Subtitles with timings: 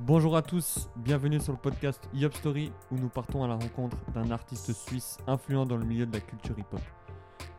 [0.00, 3.96] Bonjour à tous, bienvenue sur le podcast Yop Story où nous partons à la rencontre
[4.14, 6.80] d'un artiste suisse influent dans le milieu de la culture hip-hop.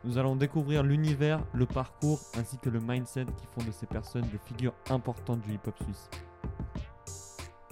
[0.05, 4.25] Nous allons découvrir l'univers, le parcours ainsi que le mindset qui font de ces personnes
[4.31, 6.09] des figures importantes du hip-hop suisse.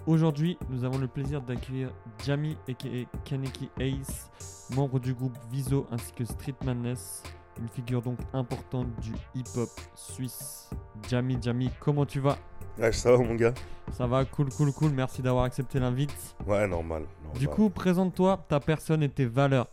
[0.05, 1.93] Aujourd'hui, nous avons le plaisir d'accueillir
[2.25, 2.89] Jamie aka
[3.23, 4.29] Kaneki Ace,
[4.75, 7.23] membre du groupe Viso ainsi que Street Madness,
[7.57, 10.70] une figure donc importante du hip-hop suisse.
[11.07, 12.38] Jamie, Jamie, comment tu vas?
[12.79, 13.55] Ouais, ça va mon gars
[13.91, 14.91] Ça va, cool, cool, cool.
[14.91, 16.35] Merci d'avoir accepté l'invite.
[16.45, 17.04] Ouais, normal.
[17.23, 17.39] normal.
[17.39, 19.68] Du coup, présente-toi, ta personne et tes valeurs.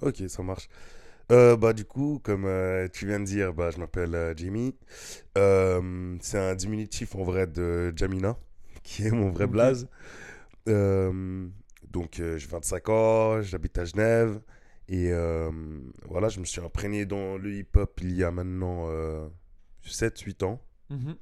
[0.00, 0.68] Ok, ça marche.
[1.32, 4.76] Euh, bah du coup, comme euh, tu viens de dire, bah, je m'appelle euh, Jimmy.
[5.34, 8.36] C'est un diminutif en vrai de Jamina,
[8.84, 9.88] qui est mon vrai blaze.
[10.66, 14.40] Donc j'ai 25 ans, j'habite à Genève.
[14.88, 15.10] Et
[16.08, 18.88] voilà, je me suis imprégné dans le hip-hop il y a maintenant
[19.84, 20.60] 7-8 ans.
[20.90, 21.16] Mhm.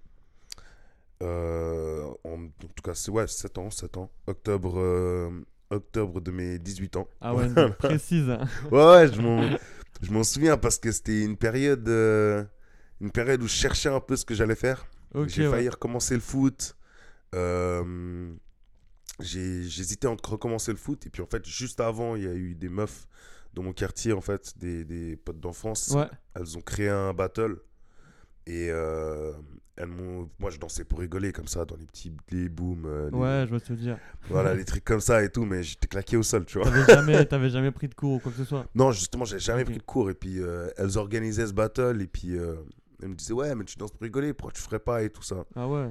[1.25, 4.11] Euh, en, en tout cas, c'est ouais, 7 ans, 7 ans.
[4.27, 5.31] Octobre, euh,
[5.71, 7.09] octobre de mes 18 ans.
[7.21, 8.29] Ah ouais, précise.
[8.29, 8.47] hein.
[8.71, 12.45] Ouais, ouais, je m'en, souviens parce que c'était une période, euh,
[13.01, 14.87] une période où je cherchais un peu ce que j'allais faire.
[15.27, 15.51] J'ai ouais.
[15.51, 16.77] failli recommencer le foot.
[19.21, 21.07] J'hésitais entre recommencer le foot.
[21.07, 23.07] Et puis en fait, juste avant, il y a eu des meufs
[23.55, 25.91] dans mon quartier, en fait, des, des potes d'enfance.
[25.95, 27.57] Ouais, Elles ont créé un battle.
[28.47, 29.33] Et euh,
[29.77, 32.85] elles moi, je dansais pour rigoler comme ça dans les petits les booms.
[32.87, 33.99] euh, les- ouais, je vois ce que tu veux dire.
[34.29, 35.45] Voilà, les trucs comme ça et tout.
[35.45, 36.71] Mais j'étais claqué au sol, tu vois.
[36.71, 38.67] T'avais jamais, jamais pris de cours ou quoi que ce soit.
[38.75, 40.11] Non, justement, j'ai jamais pris de cours.
[40.11, 42.01] Et puis, euh, elles organisaient ce battle.
[42.03, 42.57] Et puis, euh,
[43.03, 45.23] elles me disaient, ouais, mais tu danses pour rigoler, pourquoi tu ferais pas et tout
[45.23, 45.45] ça.
[45.57, 45.91] Ah ouais.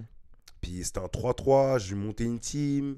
[0.61, 1.79] Puis, c'était un 3-3.
[1.79, 2.97] J'ai monté une team.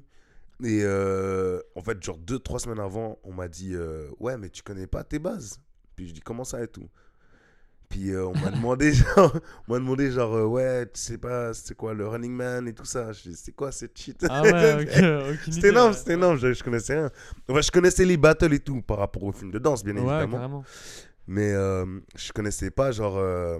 [0.62, 3.74] Et en fait, genre 2-3 semaines avant, on m'a dit,
[4.20, 5.58] ouais, mais tu connais pas tes bases.
[5.96, 6.88] Puis, je dis, comment ça et tout.
[7.88, 11.54] Puis, euh, on m'a demandé, genre, on m'a demandé, genre, euh, ouais, tu sais pas,
[11.54, 13.12] c'est quoi le running man et tout ça.
[13.12, 14.26] Je dis, c'est quoi cette shit?
[14.28, 14.86] Ah ouais,
[15.50, 17.10] C'était énorme, c'était énorme, je, je connaissais rien.
[17.48, 20.00] Enfin, je connaissais les battles et tout par rapport au film de danse, bien Ouais,
[20.02, 20.36] évidemment.
[20.36, 20.64] carrément.
[21.28, 21.84] Mais euh,
[22.16, 23.58] je connaissais pas, genre, euh,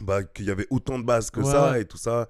[0.00, 2.28] bah, qu'il y avait autant de bases que Ouais, ça et tout ça.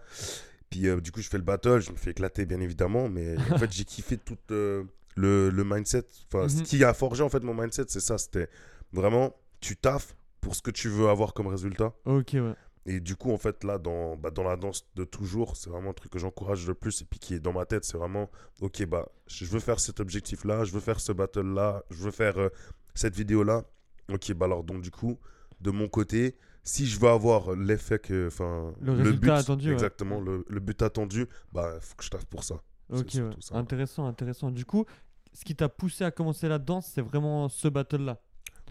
[0.71, 3.09] Puis euh, du coup, je fais le battle, je me fais éclater, bien évidemment.
[3.09, 6.04] Mais en fait, j'ai kiffé tout le, le mindset.
[6.32, 6.62] Enfin, ce Mhm.
[6.62, 8.19] qui a forgé en fait mon mindset, c'est ça.
[8.19, 8.48] C'était
[8.92, 11.94] vraiment, tu taffes pour ce que tu veux avoir comme résultat.
[12.04, 12.54] Ok, ouais.
[12.84, 15.91] Et du coup, en fait, là, dans, bah, dans la danse de toujours, c'est vraiment
[15.91, 17.84] un truc que j'encourage le plus et puis qui est dans ma tête.
[17.84, 18.28] C'est vraiment,
[18.60, 22.38] ok, bah, je veux faire cet objectif-là, je veux faire ce battle-là, je veux faire
[22.38, 22.48] euh,
[22.94, 23.64] cette vidéo-là.
[24.12, 25.16] Ok, bah alors, donc, du coup,
[25.60, 28.26] de mon côté, si je veux avoir l'effet que.
[28.26, 29.74] Enfin, Le résultat attendu, ouais.
[29.74, 32.56] Exactement, le, le but attendu, bah, faut que je taffe pour ça.
[32.91, 33.30] Ok, ouais.
[33.38, 33.56] ça.
[33.56, 34.50] Intéressant, intéressant.
[34.50, 34.84] Du coup,
[35.32, 38.20] ce qui t'a poussé à commencer la danse, c'est vraiment ce battle-là.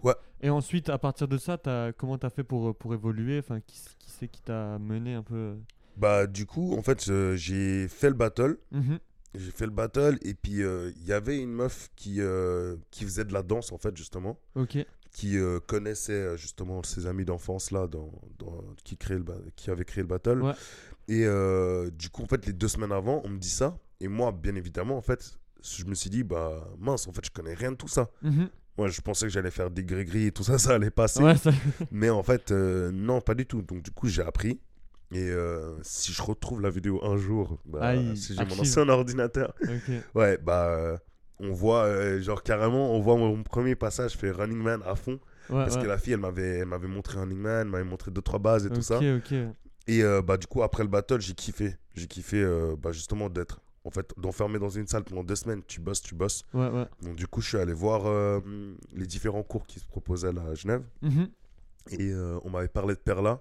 [0.02, 0.14] Ouais.
[0.40, 3.38] Et ensuite, à partir de ça, as, comment t'as fait pour, pour évoluer?
[3.38, 5.54] Enfin, qui, qui c'est qui t'a mené un peu
[5.96, 8.58] Bah, du coup, en fait, euh, j'ai fait le battle.
[8.72, 8.98] Mhm.
[9.34, 13.04] J'ai fait le battle et puis euh, il y avait une meuf qui, euh, qui
[13.04, 14.38] faisait de la danse, en fait, justement.
[14.56, 14.76] Ok.
[15.12, 19.24] qui euh, connaissait euh, justement ses amis d'enfance là dans, dans- qui créait le
[19.56, 20.52] qui avait créé le battle Ouais.
[21.08, 24.08] et euh, du coup en fait les deux semaines avant on me dit ça et
[24.08, 27.52] moi bien évidemment en fait je me suis dit bah mince en fait je connais
[27.52, 28.48] rien de tout ça Mhm.
[28.78, 31.36] Moi je pensais que j'allais faire des gris-gris et tout ça ça allait passer Ouais,
[31.36, 31.50] ça...
[31.90, 34.60] mais en fait euh, non pas du tout donc du coup j'ai appris
[35.12, 38.88] et euh, si je retrouve la vidéo un jour bah, Aïe, si j'ai mon ancien
[38.88, 39.54] ordinateur.
[40.14, 40.96] Ouais, bah, euh,
[41.38, 45.20] on voit, genre carrément, on voit mon premier passage, je fais Running Man à fond.
[45.50, 45.82] Ouais, parce ouais.
[45.82, 48.70] que la fille, elle m'avait, montré Running Man, elle m'avait montré deux, trois bases et
[48.70, 49.00] tout ça.
[49.86, 51.76] Et bah, du coup, après le battle, j'ai kiffé.
[51.94, 52.42] J'ai kiffé,
[52.78, 55.62] bah, justement, d'être, en fait, d'enfermer dans une salle pendant deux semaines.
[55.66, 56.44] Tu bosses, tu bosses.
[56.54, 56.86] Ouais, ouais.
[57.02, 58.40] Donc, du coup, je suis allé voir euh,
[58.94, 60.82] les différents cours qui se proposaient là à Genève.
[61.02, 61.28] Mhm.
[61.90, 63.40] Et euh, on m'avait parlé de Perla.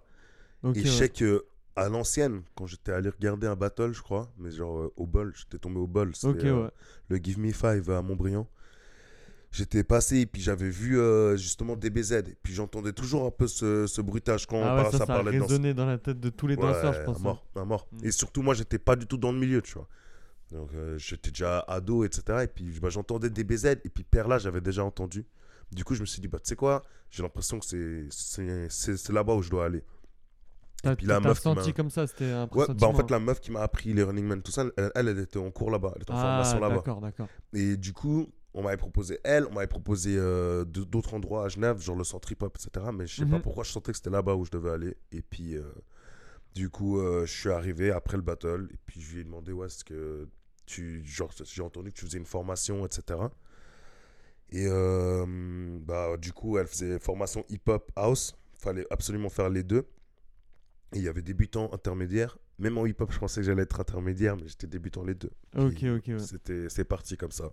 [0.63, 0.85] Et je ouais.
[0.97, 1.45] sais que.
[1.73, 5.33] À l'ancienne, quand j'étais allé regarder un battle, je crois, mais genre euh, au bol,
[5.37, 6.13] j'étais tombé au bol.
[6.13, 6.49] c'était,
[7.07, 8.45] le Give Me Five à Montbriand.
[9.51, 10.97] J'étais passé et puis j'avais vu
[11.37, 12.11] justement DBZ.
[12.13, 14.97] Et puis j'entendais toujours un peu ce, ce bruitage quand Ah on par- ça, ça,
[14.99, 17.17] ça a parlait résonné dans la tête de tous les danseurs, je pense.
[17.19, 17.23] hein.
[17.23, 17.87] mort, à mort.
[17.91, 18.05] Mm.
[18.05, 19.87] Et surtout, moi, j'étais pas du tout dans le milieu, tu vois.
[20.51, 22.43] Donc euh, j'étais déjà ado, etc.
[22.43, 23.65] Et puis bah, j'entendais DBZ.
[23.85, 25.25] Et puis Perla, j'avais déjà entendu.
[25.71, 27.65] Du coup, je me suis dit, bah, tu sais quoi, j'ai l'impression que
[28.09, 29.83] c'est- là-bas où je dois aller.
[30.83, 33.09] T'as puis la t'as meuf qui senti comme ça, c'était un Ouais, bah en fait,
[33.11, 35.51] la meuf qui m'a appris les Running Man, tout ça, elle, elle, elle était en
[35.51, 35.93] cours là-bas.
[35.95, 36.75] Elle était en Ah, formation là-bas.
[36.77, 37.27] d'accord, d'accord.
[37.53, 41.79] Et du coup, on m'avait proposé elle, on m'avait proposé euh, d'autres endroits à Genève,
[41.79, 42.87] genre le centre hip-hop, etc.
[42.93, 43.41] Mais je sais pas Mhm.
[43.43, 44.97] pourquoi je sentais que c'était là-bas où je devais aller.
[45.11, 45.71] Et puis, euh,
[46.55, 48.67] du coup, euh, je suis arrivé après le battle.
[48.73, 50.27] Et puis, je lui ai demandé, ouais, est-ce que
[50.71, 51.05] tu.
[51.05, 53.19] Genre, j'ai entendu que tu faisais une formation, etc.
[54.51, 55.25] Et euh,
[55.81, 58.35] bah, du coup, elle faisait formation hip-hop house.
[58.57, 59.87] Fallait absolument faire les deux.
[60.93, 62.37] Et il y avait débutants, intermédiaires.
[62.59, 65.31] Même en hip-hop, je pensais que j'allais être intermédiaire, mais j'étais débutant les deux.
[65.57, 66.19] Ok, Puis, ok, ouais.
[66.19, 67.51] C'était, c'est parti comme ça.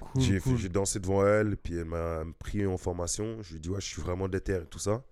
[0.00, 0.56] Cool, j'ai, cool.
[0.56, 3.42] j'ai dansé devant elle, puis elle m'a pris en formation.
[3.42, 5.04] Je lui ai dit, ouais, je suis vraiment déter et tout ça.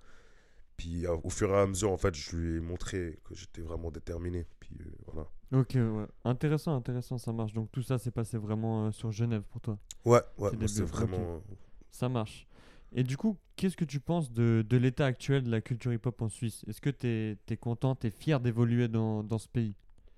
[0.76, 3.60] Puis euh, au fur et à mesure, en fait, je lui ai montré que j'étais
[3.60, 4.46] vraiment déterminé.
[4.60, 5.28] Puis euh, voilà.
[5.52, 6.06] Ok, ouais.
[6.24, 7.52] Intéressant, intéressant, ça marche.
[7.52, 9.78] Donc tout ça s'est passé vraiment euh, sur Genève pour toi.
[10.04, 11.42] Ouais, ouais, débuts, c'est vraiment.
[11.90, 12.46] Ça marche.
[12.92, 16.22] Et du coup, qu'est-ce que tu penses de, de l'état actuel de la culture hip-hop
[16.22, 16.64] en Suisse?
[16.66, 19.74] Est-ce que tu es, content, tu es fier d'évoluer dans, dans ce pays?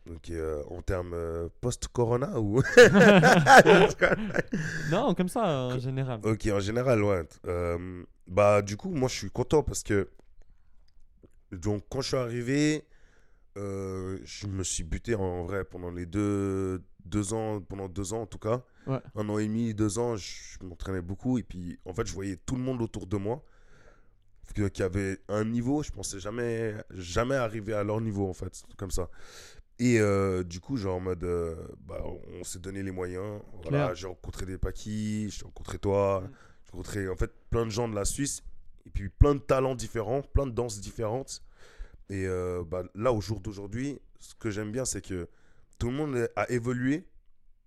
[0.07, 2.63] Donc, euh, en termes euh, post-corona ou.
[4.91, 6.21] Non, comme ça, en général.
[6.25, 7.23] Ok, en général, ouais.
[7.47, 10.09] Euh, bah, du coup, moi, je suis content parce que.
[11.53, 12.85] Donc, quand je suis arrivé,
[13.61, 18.23] euh, je me suis buté en vrai pendant les deux, deux ans, pendant deux ans
[18.23, 18.63] en tout cas.
[18.87, 18.99] Ouais.
[19.15, 21.39] Un an et demi, deux ans, je, m'entraînais beaucoup.
[21.39, 23.45] Et puis, en fait, je voyais tout le monde autour de moi
[24.69, 28.91] qui avait un niveau, je pensais jamais, jamais arriver à leur niveau, en fait, comme
[28.91, 29.09] ça.
[29.79, 31.55] Et euh, du coup, genre en mode, euh,
[31.87, 32.03] bah,
[32.39, 33.41] on s'est donné les moyens.
[33.63, 36.31] Voilà, j'ai rencontré des paquis, j'ai rencontré toi, Mm.
[36.65, 38.43] j'ai rencontré en fait plein de gens de la Suisse,
[38.85, 41.43] et puis plein de talents différents, plein de danses différentes.
[42.11, 45.29] Et euh, bah, là, au jour d'aujourd'hui, ce que j'aime bien, c'est que
[45.79, 47.07] tout le monde a évolué,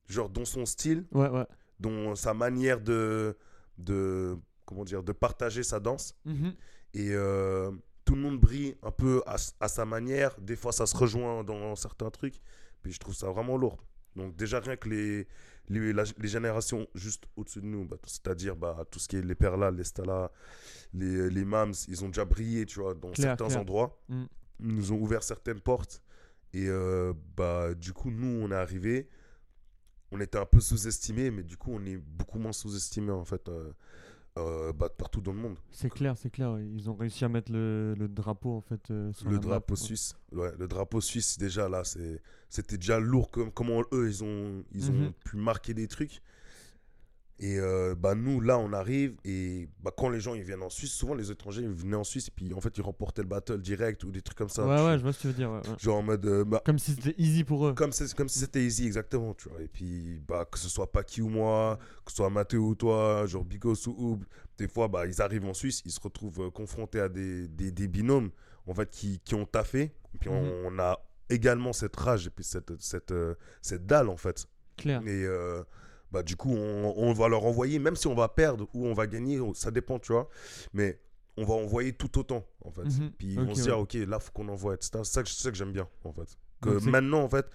[0.08, 1.46] genre dans son style, Ouais, ouais.
[1.80, 3.36] dans sa manière de,
[3.78, 6.14] de, comment dire, de partager sa danse.
[6.26, 6.54] Mhm.
[6.94, 7.72] Et euh,
[8.06, 10.40] tout le monde brille un peu à, à sa manière.
[10.40, 12.36] Des fois, ça se rejoint dans certains trucs.
[12.84, 13.78] Puis je trouve ça vraiment lourd.
[14.16, 15.28] Donc déjà, rien que les,
[15.70, 19.22] les, la- les générations juste au-dessus de nous, bah, c'est-à-dire bah, tout ce qui est
[19.22, 20.32] les Perla, les Stala,
[20.94, 24.02] les, les Mams, ils ont déjà brillé, tu vois, dans certains endroits.
[24.10, 24.24] Mm.
[24.60, 26.02] Ils nous ont ouvert certaines portes.
[26.54, 29.10] Et euh, bah, du coup, nous, on est arrivés.
[30.12, 33.50] On était un peu sous-estimés, mais du coup, on est beaucoup moins sous-estimés, en fait,
[33.50, 33.72] euh,
[34.38, 35.58] euh, bah, partout dans le monde.
[35.72, 36.58] C'est clair, c'est clair.
[36.60, 38.90] Ils ont réussi à mettre le, le drapeau en fait.
[38.92, 41.84] euh, sur Le map, drapeau suisse, ouais, le drapeau suisse déjà là,
[42.50, 45.12] c'était déjà lourd comme comment eux ils ont ils ont Mhm.
[45.26, 46.22] pu marquer des trucs.
[47.46, 50.70] Et euh, bah nous là on arrive et bah quand les gens ils viennent en
[50.70, 53.28] Suisse, souvent les étrangers ils venaient en Suisse et puis en fait ils remportaient le
[53.28, 54.66] battle direct ou des trucs comme ça.
[54.66, 55.52] Ouais, tu ouais, je vois ce que tu veux dire.
[55.52, 55.76] ouais, ouais.
[55.78, 57.74] Genre en mode euh, bah, Comme si c'était easy pour eux.
[57.74, 59.62] comme si c'était easy exactement, tu vois.
[59.62, 63.26] Et puis bah que ce soit Paki ou moi, que ce soit Mathéo ou toi,
[63.26, 64.24] genre Bigos ou Oub,
[64.58, 67.72] des fois bah ils arrivent en Suisse, ils se retrouvent euh, confrontés à des, des,
[67.72, 68.30] des binômes
[68.68, 69.92] en fait qui, qui ont taffé.
[70.16, 70.52] Et puis on, Mhm.
[70.66, 70.98] on a
[71.30, 73.14] également cette rage et puis cette cette
[73.62, 74.46] cette dalle en fait.
[74.78, 75.02] Clair.
[75.06, 75.62] Et euh,
[76.14, 78.94] bah du coup on, on va leur envoyer même si on va perdre ou on
[78.94, 80.30] va gagner, ça dépend, tu vois.
[80.72, 81.00] Mais
[81.36, 82.84] on va envoyer tout autant en fait.
[82.86, 83.12] Mhm.
[83.18, 83.66] Puis ils Ok, vont se ouais.
[83.66, 84.92] dire ok là faut qu'on envoie etc.
[85.04, 86.38] C'est ça que, que j'aime bien en fait.
[86.62, 87.48] Que Donc, maintenant en fait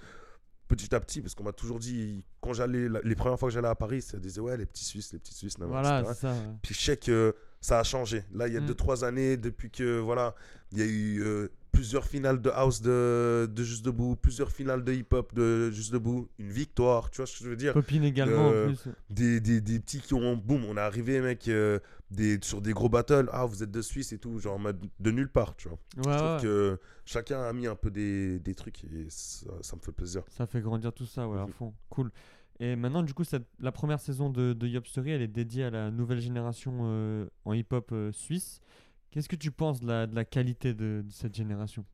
[0.67, 3.55] petit à petit parce qu'on m'a toujours dit quand j'allais la- les premières fois que
[3.55, 6.13] j'allais à Paris ça disait ouais les petits Suisses les petits Suisses Voilà, etc.
[6.15, 6.35] c'est ça.
[6.63, 8.25] Puis je sais que ça a changé.
[8.33, 8.67] Là, il y a Mm.
[8.67, 10.35] 2-3 années, depuis que, voilà,
[10.73, 14.83] il y a eu euh, plusieurs finales de house de, de Juste Debout, plusieurs finales
[14.85, 17.73] de hip-hop de Juste Debout, une victoire, tu vois ce que je veux dire?
[17.75, 18.89] Copine également Euh, en plus.
[19.11, 21.79] des, des, des petits qui ont, boum, on est arrivé, mec, euh,
[22.11, 24.59] des, sur des gros battles, ah, vous êtes de Suisse et tout, genre
[25.01, 25.79] de nulle part, tu vois.
[25.99, 26.43] Ouais, je trouve ouais.
[26.43, 30.23] que chacun a mis un peu des, des trucs et ça, ça me fait plaisir.
[30.29, 31.53] Ça fait grandir tout ça, ouais, à Mhm.
[31.53, 31.75] fond.
[31.91, 32.11] Cool.
[32.61, 35.65] Et maintenant, du coup, cette, la première saison de, de Yop Story, elle est dédiée
[35.65, 38.61] à la nouvelle génération euh, en hip-hop euh, suisse.
[39.11, 41.85] Qu'est-ce que tu penses de la, de la qualité de, de cette génération?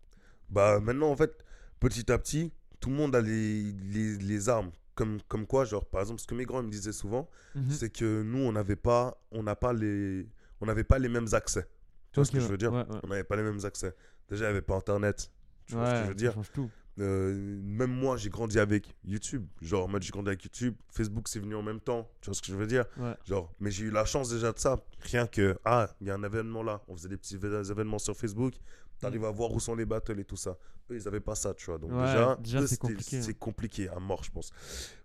[0.50, 1.44] Bah maintenant en fait,
[1.80, 4.70] petit à petit, tout le monde a les, les, les armes.
[4.94, 7.70] Comme, comme quoi, genre par exemple, ce que mes grands me disaient souvent, Mhm.
[7.70, 10.28] c'est que nous on n'avait pas, on n'a pas les,
[10.60, 11.68] on n'avait pas les mêmes accès.
[12.12, 12.72] Tu vois ce que je veux dire?
[12.72, 13.00] Ouais, ouais.
[13.02, 13.92] On n'avait pas les mêmes accès.
[14.28, 15.30] Déjà, il n'y avait pas Internet.
[15.66, 16.32] Tu vois ce que je veux ça dire?
[16.34, 16.70] change tout.
[17.00, 19.44] Euh, Même moi, j'ai grandi avec YouTube.
[19.60, 20.74] Genre, en mode, j'ai grandi avec YouTube.
[20.90, 22.08] Facebook, c'est venu en même temps.
[22.20, 22.84] Tu vois ce que je veux dire?
[22.98, 23.14] Ouais.
[23.24, 24.78] Genre, mais j'ai eu la chance déjà de ça.
[25.00, 26.82] Rien que, ah, il y a un événement là.
[26.88, 28.54] On faisait des petits vé- événements sur Facebook.
[29.00, 30.56] T'arrives à voir où sont les battles et tout ça.
[30.90, 31.78] Eux, ils avaient pas ça, tu vois.
[31.78, 34.52] Donc, Ouais, déjà, déjà, c'est compliqué, C'est compliqué à mort, je pense.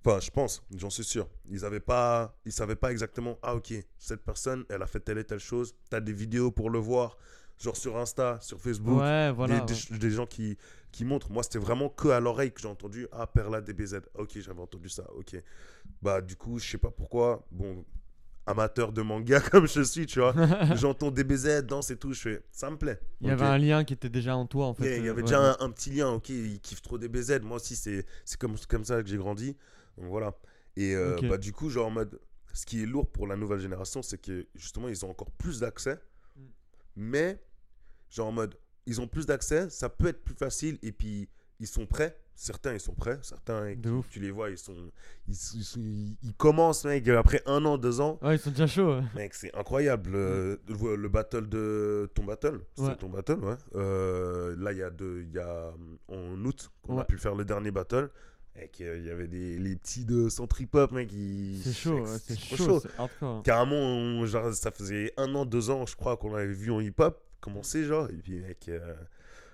[0.05, 1.27] Enfin, je pense, j'en suis sûr.
[1.50, 5.17] Ils avaient pas, ils savaient pas exactement, ah, ok, cette personne, elle a fait telle
[5.17, 5.74] et telle chose.
[5.89, 7.17] T'as des vidéos pour le voir.
[7.58, 9.60] Genre sur Insta, sur Facebook Ouais, voilà.
[9.62, 10.58] des, des- des gens qui,
[10.91, 11.31] qui montrent.
[11.31, 14.01] Moi, c'était vraiment que à l'oreille que j'ai entendu Ah, Perla DBZ.
[14.15, 15.03] Ok, j'avais entendu ça.
[15.15, 15.36] Ok.
[16.01, 17.46] Bah, du coup, je sais pas pourquoi.
[17.51, 17.86] Bon,
[18.46, 20.34] amateur de manga comme je suis, tu vois.
[20.75, 22.13] J'entends DBZ, danse et tout.
[22.13, 23.00] Je fais Ça me plaît.
[23.22, 24.93] Il y avait un lien qui était déjà en toi, en fait.
[24.93, 26.10] a- il y euh, avait ouais, déjà un, un petit lien.
[26.10, 27.41] Ok, il kiffe trop DBZ.
[27.41, 28.05] Moi aussi, c'est
[28.39, 29.55] comme, comme ça que j'ai grandi.
[29.98, 30.36] Donc voilà.
[30.75, 32.19] Et euh, bah, du coup, genre en mode.
[32.51, 35.60] Ce qui est lourd pour la nouvelle génération, c'est que justement, ils ont encore plus
[35.60, 36.00] d'accès.
[36.36, 36.41] Mm.
[36.96, 37.39] Mais,
[38.10, 38.55] genre en mode,
[38.89, 41.27] ils ont plus d'accès, ça peut être plus facile et puis
[41.60, 42.17] ils sont prêts.
[42.36, 44.08] certains ils sont prêts, certains De ouf.
[44.10, 44.74] tu les vois, ils sont,
[45.27, 45.34] ils,
[46.38, 48.96] commencent mec après un an, deux ans, Ouais, ils sont déjà chauds.
[48.96, 49.03] ouais.
[49.15, 50.12] mec c'est incroyable.
[50.12, 52.96] Le, le- le battle de ton battle, c'est Ouais.
[52.96, 53.55] ton battle, ouais.
[53.75, 55.72] Euh, là il y a deux, y a
[56.08, 58.10] en août qu'on a pu faire le dernier battle.
[58.62, 60.27] Et il y avait des les petits de
[60.74, 62.81] hop mec, ils- C'est chaud, mec, c'est chaud.
[63.43, 66.79] Carrément, on- genre, ça faisait un an, deux ans, je crois, qu'on avait vu en
[66.81, 68.10] hip-hop commencer, genre.
[68.10, 68.93] Et puis, mec, euh,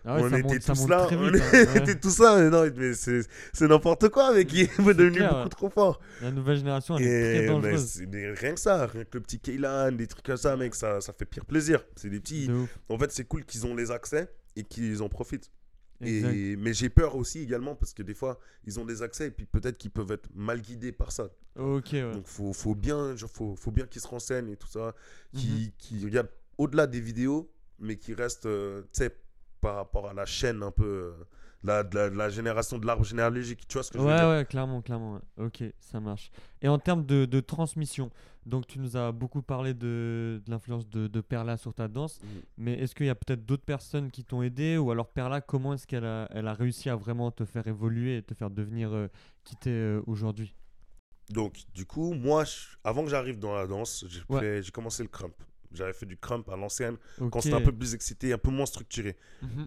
[0.04, 1.78] Ah ouais, on était monte, tous là, on hein, ouais.
[1.78, 2.38] était tous là.
[2.40, 4.52] Mais non, mais c'est n'importe quoi, mec.
[4.54, 5.50] Il est devenu clair, beaucoup ouais.
[5.50, 6.00] trop fort.
[6.22, 7.86] La nouvelle génération, elle est très dangereuse.
[7.86, 10.76] c'est des- rien que ça, rien que le petit Kaylan, des trucs comme ça, mec,
[10.76, 11.84] ça, ça fait pire plaisir.
[11.96, 12.48] C'est des petits.
[12.48, 12.66] De.
[12.90, 15.50] En fait, c'est cool qu'ils ont les accès et qu'ils en profitent.
[16.02, 19.32] Et, mais j'ai peur aussi également parce que des fois, ils ont des accès et
[19.32, 21.30] puis peut-être qu'ils peuvent être mal guidés par ça.
[21.58, 22.12] Ok, ouais.
[22.12, 24.94] Donc faut, faut bien, genre, faut, faut bien qu'ils se renseignent et tout ça,
[25.34, 29.16] qui, qui regardent au-delà des vidéos, mais qui restent, euh, tu sais,
[29.62, 31.24] par rapport à la chaîne un peu, euh,
[31.64, 33.68] la, de la, génération de l'arbre généalogique.
[33.68, 34.28] Tu vois ce que je veux dire?
[34.28, 35.14] ouais, clairement, clairement.
[35.16, 35.46] ouais.
[35.46, 36.30] Ok, ça marche.
[36.62, 38.12] Et en termes de, de transmission,
[38.46, 42.20] donc tu nous as beaucoup parlé de, de l'influence de, de Perla sur ta danse,
[42.22, 42.42] Mhm.
[42.58, 45.74] mais est-ce qu'il y a peut-être d'autres personnes qui t'ont aidé ou alors Perla, comment
[45.74, 48.94] est-ce qu'elle a, elle a réussi à vraiment te faire évoluer et te faire devenir
[48.94, 49.08] euh,
[49.44, 50.54] qui t'es euh, aujourd'hui?
[51.32, 54.40] Donc, du coup, moi, je- avant que j'arrive dans la danse, j'ai Ouais.
[54.40, 55.34] fait- j'ai commencé le crump.
[55.76, 56.98] J'avais fait du crump à l'ancienne,
[57.30, 59.16] quand c'était un peu plus excité, un peu moins structuré.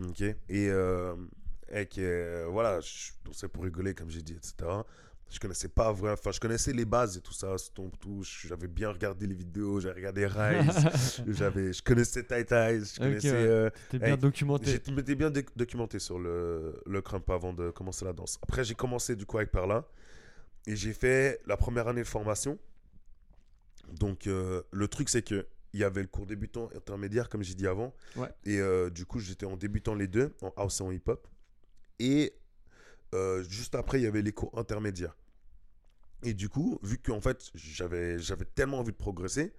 [0.09, 0.21] Ok.
[0.23, 0.37] Et,
[0.71, 1.15] euh,
[1.71, 4.55] et que, euh, voilà, je dansais pour rigoler, comme j'ai dit, etc.
[5.31, 8.23] Je connaissais pas vraiment, enfin, je connaissais les bases et tout ça, Stomp, tout.
[8.47, 13.31] J'avais bien regardé les vidéos, j'avais regardé Rise, j'avais, je connaissais Tai Tai, je connaissais.
[13.33, 13.37] ouais.
[13.37, 14.71] euh, T'es bien Hey, documenté.
[14.71, 18.39] J'étais bien doc- documenté sur le, le crump avant de commencer la danse.
[18.43, 19.85] Après, j'ai commencé du coup avec Perla
[20.67, 22.59] et j'ai fait la première année de formation.
[23.93, 27.55] Donc, euh, le truc, c'est que il y avait le cours débutant intermédiaire, comme j'ai
[27.55, 27.95] dit avant.
[28.17, 28.29] Ouais.
[28.45, 31.27] Et euh, du coup, j'étais en débutant les deux, en house et en hip-hop.
[31.99, 32.35] Et
[33.15, 35.17] euh, juste après, il y avait les cours intermédiaires.
[36.25, 39.53] Et du coup, vu qu'en fait, j'avais j'avais tellement envie de progresser,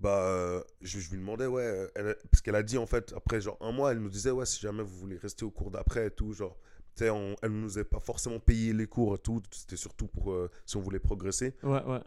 [0.00, 3.40] bah, euh, je, je lui demandais, ouais, elle- parce qu'elle a dit en fait, après
[3.40, 6.06] genre un mois, elle nous disait, ouais, si jamais vous voulez rester au cours d'après
[6.06, 6.56] et tout, genre,
[6.96, 9.76] tu sais, on- elle ne nous avait pas forcément payé les cours et tout, c'était
[9.76, 11.54] surtout pour euh, si on voulait progresser.
[11.62, 12.00] Ouais, ouais.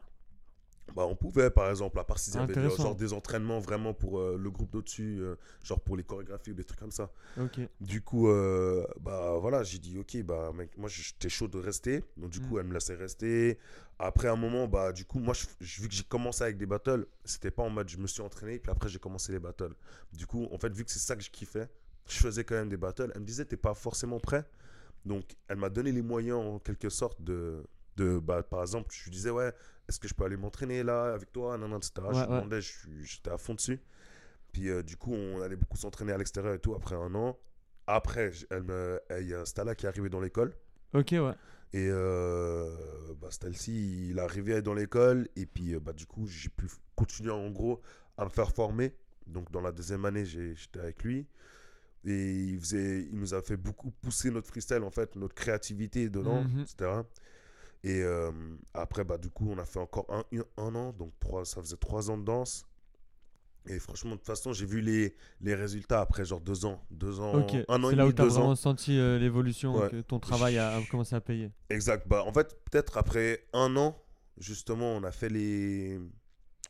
[0.95, 4.19] Bah, on pouvait, par exemple, à part s'il y avait genre, des entraînements vraiment pour
[4.19, 7.11] euh, le groupe d'au-dessus, euh, genre pour les chorégraphies ou des trucs comme ça.
[7.39, 7.59] Ok.
[7.79, 12.03] Du coup, euh, bah voilà, j'ai dit, ok, bah mec, moi j'étais chaud de rester.
[12.17, 12.47] Donc, du Mm.
[12.47, 13.57] coup, elle me laissait rester.
[13.99, 16.65] Après un moment, bah du coup, moi, je, je- vu que j'ai commencé avec des
[16.65, 19.73] battles, c'était pas en mode je me suis entraîné, puis après j'ai commencé les battles.
[20.13, 21.69] Du coup, en fait, vu que c'est ça que je kiffais,
[22.07, 23.11] je faisais quand même des battles.
[23.15, 24.43] Elle me disait, t'es pas forcément prêt.
[25.05, 27.63] Donc, elle m'a donné les moyens en quelque sorte de.
[27.97, 29.53] De bah, par exemple, je lui disais, ouais,
[29.89, 31.91] est-ce que je peux aller m'entraîner là avec toi nan, nan, etc.
[32.13, 33.79] je lui demandais, j'étais à fond dessus.
[34.53, 37.37] Puis euh, du coup, on allait beaucoup s'entraîner à l'extérieur et tout après un an.
[37.87, 40.53] Après, elle me- il y a Stala qui est arrivé dans l'école.
[40.93, 41.33] Ok, ouais.
[41.73, 42.69] Et euh,
[43.21, 45.27] bah, Stalcy, il est arrivé dans l'école.
[45.35, 47.81] Et puis, euh, bah, du coup, j'ai pu continuer en gros
[48.17, 48.93] à me faire former.
[49.27, 51.27] Donc, dans la deuxième année, j'étais avec lui.
[52.03, 56.09] Et il, faisait, il nous a fait beaucoup pousser notre freestyle, en fait, notre créativité
[56.09, 56.61] dedans, Mhm.
[56.61, 56.91] etc.
[57.83, 58.31] Et euh,
[58.73, 60.23] après, bah, du coup, on a fait encore un,
[60.57, 60.93] un an.
[60.93, 62.65] Donc, trois, ça faisait trois ans de danse.
[63.67, 66.83] Et franchement, de toute façon, j'ai vu les, les résultats après genre deux ans.
[66.89, 68.55] Deux ans, un an et C'est là où demi, t'as deux vraiment ans.
[68.55, 69.89] senti euh, l'évolution, Ouais.
[69.89, 71.51] que ton travail a, a commencé à payer.
[71.69, 72.07] Exact.
[72.07, 73.95] Bah, en fait, peut-être après un an,
[74.37, 75.99] justement, on a fait les.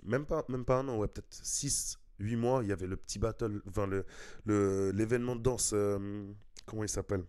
[0.03, 2.97] Même pas, même pas un an, ouais, peut-être 6, 8 mois, il y avait le
[2.97, 4.05] petit battle, enfin, le,
[4.45, 6.25] le, l'événement de danse, euh,
[6.65, 7.23] comment il s'appelle?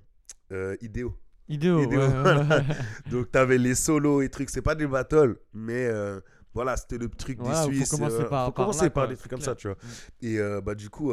[0.53, 1.17] Euh, Idéo.
[1.53, 2.65] Idéo, Idéo, ouais, voilà.
[3.07, 6.21] Donc, tu avais les solos et trucs, c'est pas des battles, mais euh,
[6.55, 7.91] voilà, c'était le truc Voilà, des faut Suisses.
[7.91, 9.77] commencer euh, par- faut par commencer là, par des trucs comme ça, tu vois.
[10.21, 11.13] Et euh, bah, du coup,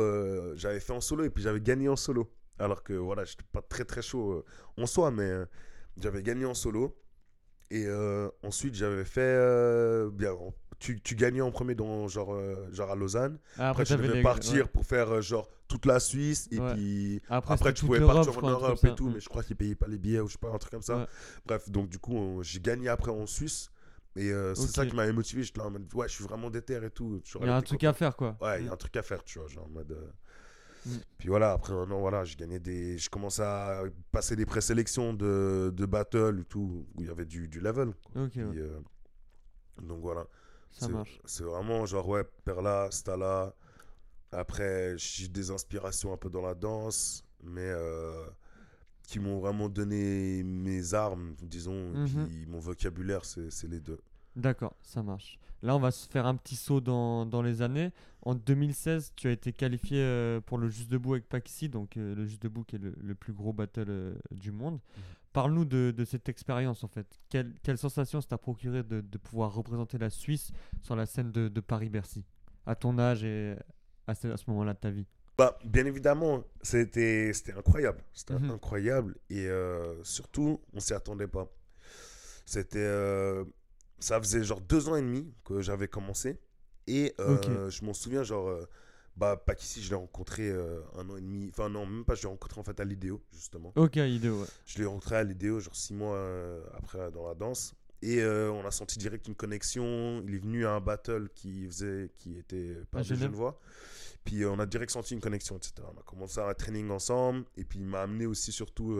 [0.56, 2.32] j'avais fait en solo et puis j'avais gagné en solo.
[2.58, 4.44] Alors que voilà, j'étais pas très très chaud
[4.78, 5.32] en soi, mais
[5.98, 6.96] j'avais gagné en solo.
[7.72, 7.88] Et
[8.44, 9.38] ensuite, j'avais fait.
[10.14, 10.34] bien,
[10.80, 13.38] tu, tu gagnais en premier dans, genre, euh, genre à Lausanne.
[13.58, 14.72] Ah, Après, tu t'avais devais les- partir ouais.
[14.72, 16.48] pour faire euh, genre toute la Suisse.
[16.52, 16.74] Et Ouais.
[16.74, 19.56] puis Après, après, tu pouvais partir je en Europe et tout, mais je crois qu'ils
[19.56, 21.08] payaient pas les billets ou je sais pas, un truc comme ça.
[21.46, 23.70] Bref, donc du coup, j'ai gagné après en Suisse.
[24.16, 25.44] Et euh, c'est ça qui m'avait motivé.
[25.44, 27.22] J'étais là en mode, ouais, je suis vraiment déter et tout.
[27.42, 28.36] Il y a un truc à faire, quoi.
[28.42, 29.96] Ouais, il y a un truc à faire, tu vois, genre en mode.
[30.86, 30.92] Mm.
[31.20, 32.98] Puis voilà, après un an, voilà, j'ai gagné des.
[32.98, 37.26] Je commençais à passer des présélections de, de battle et tout, où il y avait
[37.26, 37.92] du, du level.
[38.14, 38.28] quoi.
[38.30, 38.42] Puis,
[39.84, 40.26] donc voilà.
[40.72, 41.20] Ça C'est- marche.
[41.26, 43.54] C'est vraiment genre, ouais, Perla, Stala.
[44.32, 48.26] Après, j'ai des inspirations un peu dans la danse, mais euh,
[49.08, 52.28] qui m'ont vraiment donné mes armes, disons, et Mhm.
[52.28, 54.00] puis mon vocabulaire, c'est c'est les deux.
[54.36, 55.40] D'accord, ça marche.
[55.64, 57.92] Là, on va se faire un petit saut dans, dans les années.
[58.22, 62.14] En 2016, tu as été qualifié euh, pour le Juste Debout avec Paxi, donc euh,
[62.16, 64.80] le Juste Debout qui est le, le plus gros battle euh, du monde.
[65.34, 67.20] Parle-nous de, de cette expérience en fait.
[67.30, 71.32] Quelle, quelle sensation ça t'a procuré de, de pouvoir représenter la Suisse sur la scène
[71.32, 72.26] de, de Paris-Bercy
[72.66, 73.56] À ton âge et
[74.08, 75.06] à ce, à ce moment-là de ta vie?
[75.38, 78.04] Bah, bien évidemment, c'était incroyable.
[78.14, 78.52] C'était Mhm.
[78.52, 79.16] incroyable.
[79.30, 81.48] Et euh, surtout, on s'y attendait pas.
[82.46, 82.80] C'était.
[82.80, 83.46] euh,
[84.00, 86.40] ça faisait genre deux ans et demi que j'avais commencé.
[86.88, 88.50] Et euh, je m'en souviens, genre.
[89.20, 91.50] Bah, pas qu'ici, je l'ai rencontré euh, un an et demi.
[91.50, 93.74] Enfin, non, même pas, je l'ai rencontré en fait à l'idéo, justement.
[93.76, 94.48] Ok, idéo, ouais.
[94.66, 97.74] Je l'ai rencontré à l'idéo, genre six mois euh, après dans la danse.
[98.02, 100.24] Et euh, on a senti direct une connexion.
[100.26, 103.24] Il est venu à un battle qui faisait, qui était pas À de Genève.
[103.24, 103.60] Genevois.
[104.24, 105.74] Puis on a direct senti une connexion, etc.
[105.94, 107.44] On a commencé un training ensemble.
[107.58, 108.98] Et puis il m'a amené aussi surtout.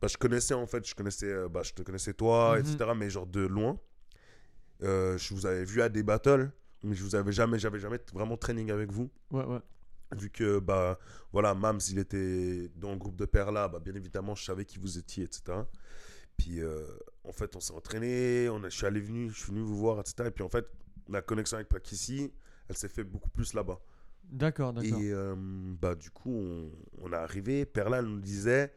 [0.00, 2.66] bah, je connaissais en fait, je connaissais, bah, je te connaissais toi, Mhm.
[2.66, 2.90] etc.
[2.96, 3.78] Mais genre de loin.
[4.80, 6.50] Je vous avais vu à des battles,
[6.86, 9.10] mais je vous avais jamais, j'avais jamais vraiment training avec vous.
[9.30, 9.58] Ouais, ouais.
[10.16, 10.98] vu que bah
[11.32, 14.78] voilà Mams il était dans le groupe de Perla bah bien évidemment je savais qui
[14.78, 15.58] vous étiez etc
[16.36, 16.86] puis euh,
[17.24, 19.76] en fait on s'est entraîné on a, je suis allé venu je suis venu vous
[19.76, 20.64] voir etc et puis en fait
[21.08, 22.32] la connexion avec Pakissi
[22.68, 23.80] elle s'est fait beaucoup plus là-bas.
[24.30, 25.00] D'accord, d'accord.
[25.00, 26.70] et euh, bah du coup on,
[27.02, 28.72] on est arrivé Perla elle nous disait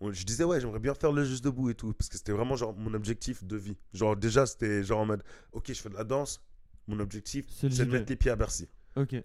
[0.00, 2.32] on- je disais ouais j'aimerais bien faire le juste debout et tout parce que c'était
[2.32, 3.76] vraiment genre mon objectif de vie.
[3.92, 6.40] Genre déjà c'était genre en mode ok je fais de la danse
[6.88, 8.68] mon objectif C'est de mettre les pieds à Bercy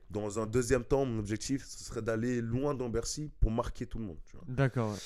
[0.09, 3.99] dans un deuxième temps, mon objectif, ce serait d'aller loin dans Bercy pour marquer tout
[3.99, 4.17] le monde.
[4.47, 4.91] d'accord.
[4.91, 4.99] ouais.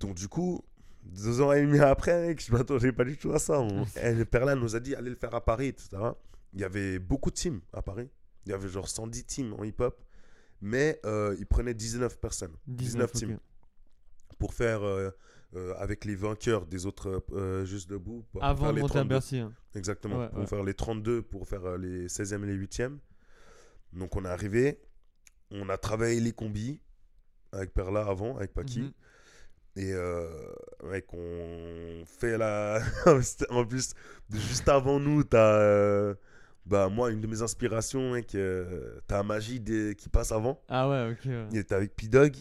[0.00, 0.64] Donc du coup,
[1.02, 3.60] deux ans et demi après, mec, je m'attendais pas du tout à ça.
[3.60, 3.84] On...
[4.02, 5.90] Et le Perla nous a dit, allez le faire à Paris, etc.
[6.52, 8.08] Il y avait beaucoup de teams à Paris.
[8.46, 10.00] Il y avait genre 110 teams en hip-hop.
[10.60, 12.54] Mais euh, ils prenaient 19 personnes.
[12.66, 13.38] 19, 19, teams.
[14.38, 15.10] Pour faire euh,
[15.56, 18.24] euh, avec les vainqueurs des autres euh, Juste Debout.
[18.32, 19.08] Pour, Avant faire de les monter à 32.
[19.08, 19.38] Bercy.
[19.38, 19.52] hein.
[19.74, 20.18] Exactement.
[20.20, 20.46] Ouais, pour ouais.
[20.46, 22.98] faire les 32, pour faire euh, les 16e et les 8e.
[23.94, 24.80] Donc on est arrivé,
[25.50, 26.80] on a travaillé les combis
[27.52, 28.80] avec Perla avant, avec Paki.
[28.82, 28.92] Mhm.
[29.76, 30.28] Et euh,
[30.84, 32.80] mec, on fait la.
[33.50, 33.94] en plus,
[34.30, 35.54] juste avant nous, t'as.
[35.60, 36.14] euh,
[36.66, 40.60] Bah, moi, une de mes inspirations, mec, euh, t'as Magie des- qui passe avant.
[40.68, 41.24] Ah ouais, ok.
[41.26, 41.46] ouais.
[41.52, 42.36] Il était avec P-Dog.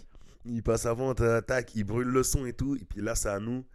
[0.45, 2.75] Il passe avant, tac, il brûle le son et tout.
[2.75, 3.65] Et puis là, c'est à nous.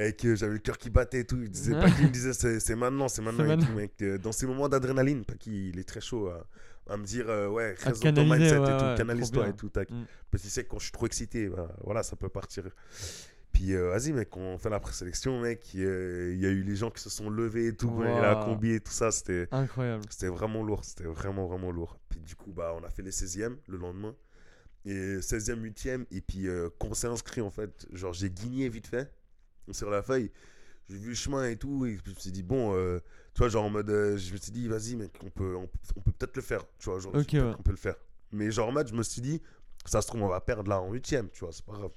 [0.00, 1.40] Et que j'avais le cœur qui battait et tout.
[1.42, 3.66] Il disait me disait c'est maintenant, c'est maintenant et maintenant.
[3.66, 3.92] tout, mec.
[4.02, 6.46] Euh, Dans ces moments d'adrénaline, pas qu'il est très chaud à,
[6.88, 9.52] à me dire euh, ouais, reste dans ton mindset ouais, et tout, ouais, canalise-toi et
[9.54, 9.90] tout, tac.
[9.90, 10.04] Mm.
[10.30, 12.62] Parce qu'il sait que quand je suis trop excité, bah, voilà, ça peut partir.
[13.52, 15.74] Puis euh, vas-y, mec, on fait la présélection, mec.
[15.74, 18.04] Il euh, il y a eu les gens qui se sont levés et tout, Wow.
[18.04, 19.48] et la combi et tout ça, c'était.
[19.50, 20.04] Incroyable.
[20.10, 21.98] C'était vraiment lourd, c'était vraiment, vraiment lourd.
[22.08, 24.14] Puis du coup, bah, on a fait les 16e le lendemain.
[24.84, 26.06] Et 16e, 8e.
[26.10, 29.12] Et puis, euh, quand on s'est inscrit, en fait, genre, j'ai guigné vite fait
[29.70, 30.30] sur la feuille.
[30.88, 31.84] J'ai vu le chemin et tout.
[31.86, 33.00] Et je me suis dit, bon, euh,
[33.34, 35.66] tu vois, genre en mode, euh, je me suis dit, vas-y, mec, on peut, on,
[35.66, 36.64] peut- on peut peut-être le faire.
[36.78, 37.54] Tu vois, genre, ouais.
[37.56, 37.96] qu'on peut le faire.
[38.32, 39.42] Mais genre, en mode, je me suis dit,
[39.84, 41.90] ça se trouve, on va perdre là en 8e, tu vois, c'est pas grave.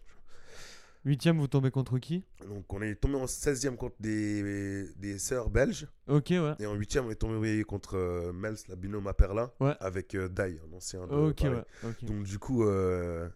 [1.03, 2.23] Huitième, vous tombez contre qui?
[2.47, 5.87] Donc, on est tombé en 16e contre des, des sœurs belges.
[6.07, 6.53] Ok, ouais.
[6.59, 9.73] Et en 8e, on est tombé contre euh, Mels, la binôme à Perla, Ouais.
[9.79, 11.55] avec euh, Dai, un ancien de Ok, Paris.
[11.55, 11.63] ouais.
[11.89, 12.05] ok.
[12.05, 13.27] Donc du coup, euh,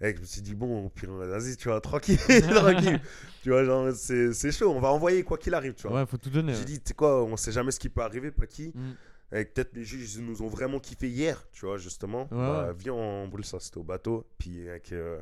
[0.00, 2.18] mec, je me suis dit, bon, vas-y, tu vois, tranquille,
[2.50, 3.00] tranquille.
[3.44, 6.00] Tu vois, genre, c'est c'est chaud, on va envoyer quoi qu'il arrive, tu vois.
[6.00, 6.52] Ouais, faut tout donner.
[6.54, 6.64] J'ai ouais.
[6.64, 8.72] dit, tu sais quoi, on sait jamais ce qui peut arriver, pas qui.
[8.74, 9.36] Mm.
[9.36, 12.22] Et peut-être les juges nous ont vraiment kiffé hier, tu vois, justement.
[12.32, 12.72] Ouais, Bah.
[12.76, 14.26] Viens, on brûle ça, c'était au bateau.
[14.38, 15.20] Puis avec euh,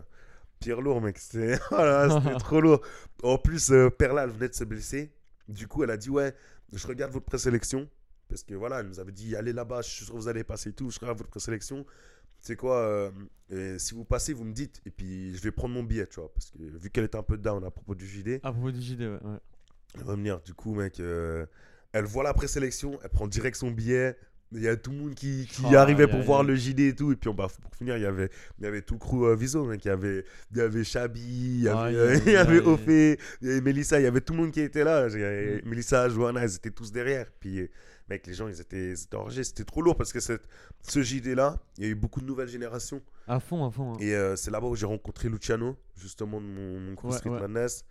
[0.62, 2.80] Pierre Lourd, mec, c'était voilà, c'était trop lourd.
[3.22, 5.12] En plus, euh, Perla, elle venait de se blesser.
[5.48, 6.34] Du coup, elle a dit, ouais,
[6.72, 7.88] je regarde votre présélection.
[8.28, 10.44] Parce que voilà, elle nous avait dit, allez là-bas, je suis sûr que vous allez
[10.44, 10.90] passer et tout.
[10.90, 11.84] Je regarde votre présélection.
[12.38, 14.80] C'est quoi, euh, si vous passez, vous me dites.
[14.86, 16.32] Et puis, je vais prendre mon billet, tu vois.
[16.32, 18.80] Parce que vu qu'elle était un peu down à propos du JD, À propos du
[18.80, 19.08] JD, ouais.
[19.08, 19.38] ouais.
[19.96, 20.40] elle va venir.
[20.40, 21.44] Du coup, mec, euh,
[21.92, 24.16] elle voit la présélection, elle prend direct son billet.
[24.54, 26.94] Il y a tout le monde qui, qui Oh, arrivait pour voir le JD et
[26.94, 27.10] tout.
[27.12, 29.24] Et puis, on- bah, pour finir, il y avait, il y avait tout le crew
[29.24, 29.84] euh, Viso, mec.
[29.84, 32.58] Il y avait, il y avait Chabi, il y avait, il y.
[32.58, 35.08] Ophé, il y avait Mélissa, il y avait tout le monde qui était là.
[35.08, 35.60] Mm.
[35.68, 37.26] Mélissa, Johanna, ils étaient tous derrière.
[37.40, 37.68] Puis, euh,
[38.10, 39.44] mec, les gens, ils étaient, ils étaient enragés.
[39.44, 40.42] C'était trop lourd parce que cette,
[40.82, 43.00] ce JD-là, il y a eu beaucoup de nouvelles générations.
[43.28, 43.94] À fond, à fond.
[43.94, 43.98] hein.
[44.00, 47.30] Et euh, c'est là-bas où j'ai rencontré Luciano, justement, de mon, mon crew Ouais, Street
[47.30, 47.40] ouais.
[47.40, 47.84] Madness.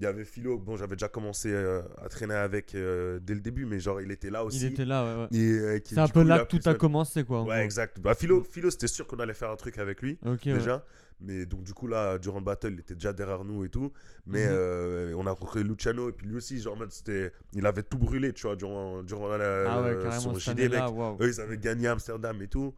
[0.00, 3.40] Il y avait Philo, bon, j'avais déjà commencé euh, à traîner avec euh, dès le
[3.40, 4.58] début, mais genre, il était là aussi.
[4.58, 5.38] Il était là, ouais.
[5.38, 7.42] euh, C'est un peu coup, là que tout a commencé, quoi.
[7.42, 8.00] Ouais, exact.
[8.00, 10.36] Bah, Philo, Philo c'était sûr qu'on allait faire un truc avec lui, ouais.
[10.44, 10.84] déjà.
[11.20, 13.92] Mais donc, du coup, là, durant le battle, il était déjà derrière nous et tout.
[14.26, 15.14] Mais Mhm.
[15.16, 17.30] on a rencontré Luciano, et puis lui aussi, genre, c'était...
[17.52, 20.82] il avait tout brûlé, tu vois, durant, durant la, Ah ouais, son JD, mec.
[21.20, 22.74] Eux, ils avaient gagné Amsterdam et tout.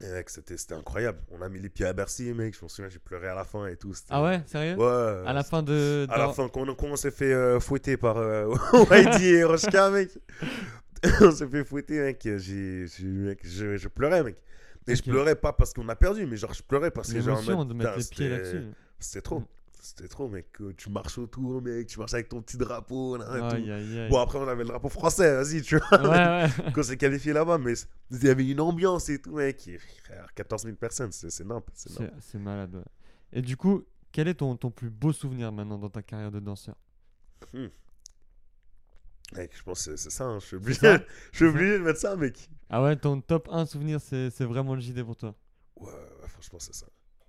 [0.00, 1.18] Mec, c'était c'était incroyable.
[1.30, 2.56] On a mis les pieds à Bercy, mec.
[2.56, 3.92] Je m'en souviens, j'ai pleuré à la fin et tout.
[4.08, 4.76] Ah ouais, sérieux?
[4.76, 5.26] Ouais.
[5.26, 6.06] À la fin de.
[6.08, 8.54] À la fin, quand on, on s'est fait euh, fouetter par euh,
[9.20, 10.10] et Roshka, mec.
[11.20, 12.20] on s'est fait fouetter, mec.
[12.22, 14.36] J'ai, je, je pleurais, mec.
[14.86, 17.66] Et je pleurais pas parce qu'on a perdu, mais genre, je pleurais parce que genre,
[17.66, 18.64] de mettre les pieds là-dessus.
[18.98, 19.42] C'était trop.
[19.82, 20.46] C'était trop, mec.
[20.76, 21.86] Tu marches autour, mec.
[21.86, 23.16] Tu marches avec ton petit drapeau.
[23.16, 23.44] là, et tout.
[23.56, 24.08] Aïe, aïe, aïe.
[24.10, 26.02] Bon, après, on avait le drapeau français, vas-y, tu vois.
[26.02, 26.72] ouais, ouais.
[26.74, 27.72] Quand on s'est qualifié là-bas, mais
[28.10, 29.66] il y avait une ambiance et tout, mec.
[29.68, 31.64] Et, frère, 14 000 personnes, c'est c'est nimp.
[31.74, 32.74] c'est malade.
[32.74, 32.82] ouais.
[33.32, 36.40] Et du coup, quel est ton, ton plus beau souvenir maintenant dans ta carrière de
[36.40, 36.76] danseur?
[39.36, 40.38] Mec, je pense que c'est- ça, hein.
[40.40, 40.98] je suis obligé, ça
[41.32, 42.50] je suis obligé de mettre ça, mec.
[42.68, 45.34] Ah ouais, ton top 1 souvenir, c'est c'est vraiment le JD pour toi?
[45.76, 46.86] Ouais, ouais, franchement, c'est ça.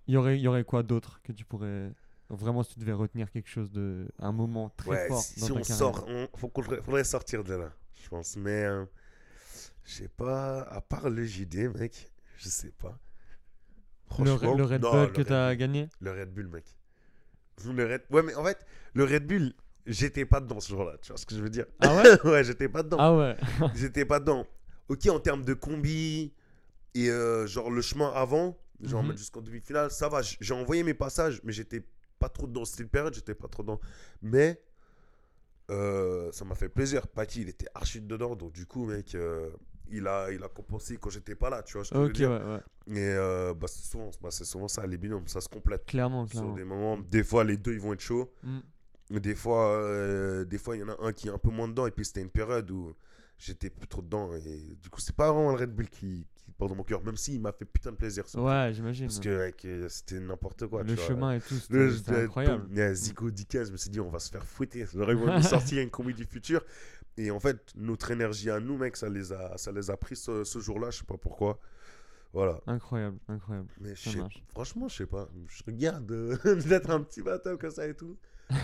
[0.07, 1.91] Il y aurait, il y aurait quoi d'autre que tu pourrais.
[2.31, 4.07] Vraiment, si tu devais retenir quelque chose de.
[4.19, 5.77] Un moment très Ouais, fort si, dans si ta on carrière.
[5.77, 6.51] sort, on, faut
[6.83, 8.37] faudrait sortir de là, je pense.
[8.37, 8.85] Mais, euh,
[9.83, 12.97] je sais pas, à part le JD, mec, je sais pas.
[14.19, 15.89] Le, Franchement, le Red non, Bull que tu as gagné?
[15.99, 16.65] Le Red Bull, mec.
[17.65, 18.01] Le Red...
[18.09, 19.53] Ouais, mais en fait, le Red Bull,
[19.85, 21.65] j'étais pas dedans ce jour-là, tu vois ce que je veux dire?
[21.79, 22.21] Ah ouais?
[22.29, 22.97] Ouais, j'étais pas dedans.
[22.99, 23.37] Ah ouais
[23.75, 24.45] J'étais pas dedans.
[24.89, 26.33] Ok, en termes de combi
[26.93, 30.21] et euh, genre le chemin avant, genre mettre jusqu'en demi-finale, ça va.
[30.21, 31.85] J'ai envoyé mes passages, mais j'étais
[32.21, 32.63] pas trop dedans.
[32.79, 33.79] Une période, j'étais pas trop dedans.
[34.21, 34.61] Mais
[35.71, 37.07] euh, ça m'a fait plaisir.
[37.07, 39.49] Paki, il était archi dedans, donc du coup, mec, euh,
[39.89, 42.59] il, a, il a compensé quand j'étais pas là, tu vois je Ok, ouais, ouais.
[42.95, 45.85] Et euh, bah, c'est souvent, bah, c'est souvent ça, les binômes, ça se complète.
[45.87, 46.55] Clairement, Sur clairement.
[46.55, 48.31] des moments, des fois, les deux, ils vont être chauds.
[48.43, 49.19] Mm.
[49.19, 51.85] Des fois, des fois, il y en a un qui est un peu moins dedans.
[51.85, 52.93] Et puis, c'était une période où
[53.37, 54.33] j'étais plus trop dedans.
[54.35, 57.03] Et du coup, c'est pas vraiment le Red Bull qui, qui porte dans mon cœur.
[57.03, 58.25] Même s'il m'a fait putain de plaisir.
[58.25, 58.41] truc.
[58.43, 59.07] Ouais, j'imagine.
[59.07, 60.83] Parce que c'était n'importe quoi.
[60.83, 61.05] le tu vois.
[61.07, 62.79] chemin et tout, c'était c'était le- incroyable.
[62.79, 64.85] A Zico Dika, je me suis dit, on va se faire fouetter.
[64.93, 66.61] J'aurais voulu sortir une combi du futur.
[67.17, 70.15] Et en fait, notre énergie à nous, mec, ça les a, ça les a pris
[70.15, 70.89] ce, ce jour-là.
[70.91, 71.59] Je sais pas pourquoi.
[72.33, 72.61] Voilà.
[72.67, 73.67] Incroyable, incroyable.
[73.81, 75.27] Mais Ça je sais- franchement, je sais pas.
[75.47, 78.17] Je regarde euh, d'être un petit battle comme ça et tout.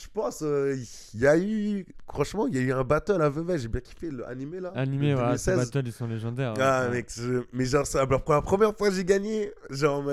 [0.00, 0.76] Je pense, euh,
[1.14, 3.80] il y a eu, franchement, il y a eu un battle à Vevey, j'ai bien
[3.80, 4.72] kiffé l'animé là.
[4.76, 5.56] Animé, ouais, ces 2016.
[5.72, 6.54] battles, ils sont légendaires.
[6.60, 6.90] Ah, ouais.
[6.98, 7.84] mec, je- mais genre,
[8.24, 10.04] pour la première fois que j'ai gagné, genre,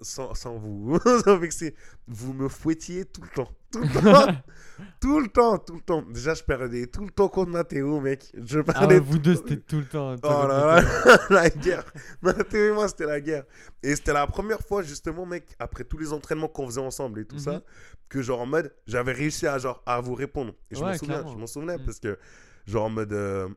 [0.00, 0.98] sans, sans vous,
[2.08, 3.48] vous me fouettiez tout le temps.
[3.70, 4.26] Tout le temps,
[5.00, 6.02] tout le temps, tout le temps.
[6.02, 8.32] Déjà, je perdais tout le temps contre Mathéo, mec.
[8.42, 10.14] Je Ah perdais ouais, vous deux, c'était tout le temps.
[10.22, 11.84] Oh là là, la guerre.
[12.22, 13.44] Mathéo et moi, c'était la guerre.
[13.82, 17.24] Et c'était la première fois, justement, mec, après tous les entraînements qu'on faisait ensemble et
[17.26, 17.42] tout Mhm.
[17.42, 17.62] ça,
[18.08, 20.54] que genre en mode, j'avais réussi à, genre, à vous répondre.
[20.70, 21.84] Et je m'en souviens, je m'en souvenais Mhm.
[21.84, 22.18] parce que,
[22.66, 23.48] genre en mode, euh,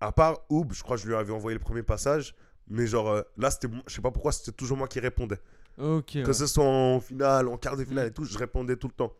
[0.00, 2.34] à part Oub, je crois que je lui avais envoyé le premier passage,
[2.66, 5.38] mais genre euh, là, c'était, je sais pas pourquoi, c'était toujours moi qui répondais.
[5.80, 6.32] Que ouais.
[6.32, 8.10] ce soit en finale, en quart de finale Mhm.
[8.10, 9.12] et tout, je répondais tout le temps.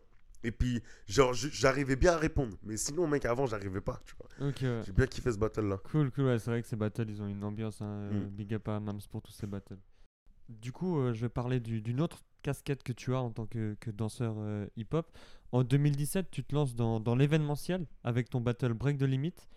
[0.43, 2.57] Et puis, genre, j'arrivais bien à répondre.
[2.63, 4.49] Mais sinon, mec, avant, j'arrivais pas, tu vois.
[4.49, 4.81] Ok, ouais.
[4.85, 5.77] J'ai bien kiffé ce battle-là.
[5.91, 8.29] Cool, cool, ouais, c'est vrai que ces battles, ils ont une ambiance, hein, euh, Mm.
[8.29, 9.77] big up à Mams pour tous ces battles.
[10.49, 13.45] Du coup, euh, je vais parler du- d'une autre casquette que tu as en tant
[13.45, 15.07] que, que danseur euh, hip-hop.
[15.51, 19.47] En 2017, tu te lances dans, dans l'événementiel avec ton battle Break de Limite.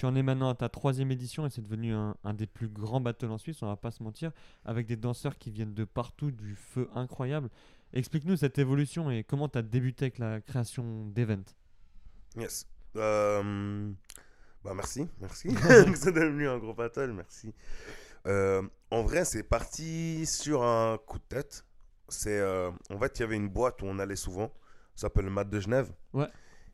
[0.00, 2.68] Tu en es maintenant à ta troisième édition et c'est devenu un, un des plus
[2.68, 4.32] grands battles en Suisse, on va pas se mentir,
[4.64, 7.50] avec des danseurs qui viennent de partout, du feu incroyable.
[7.92, 11.44] Explique-nous cette évolution et comment tu as débuté avec la création d'events.
[12.34, 12.66] Yes.
[12.96, 13.92] Euh,
[14.64, 15.50] Bah, merci, merci.
[15.94, 17.52] c'est devenu un gros battle, merci.
[18.26, 21.66] Euh, en vrai, c'est parti sur un coup de tête.
[22.08, 24.50] C'est, euh, en fait, il y avait une boîte où on allait souvent.
[24.94, 25.92] Ça s'appelle le Mat de Genève.
[26.14, 26.28] Ouais.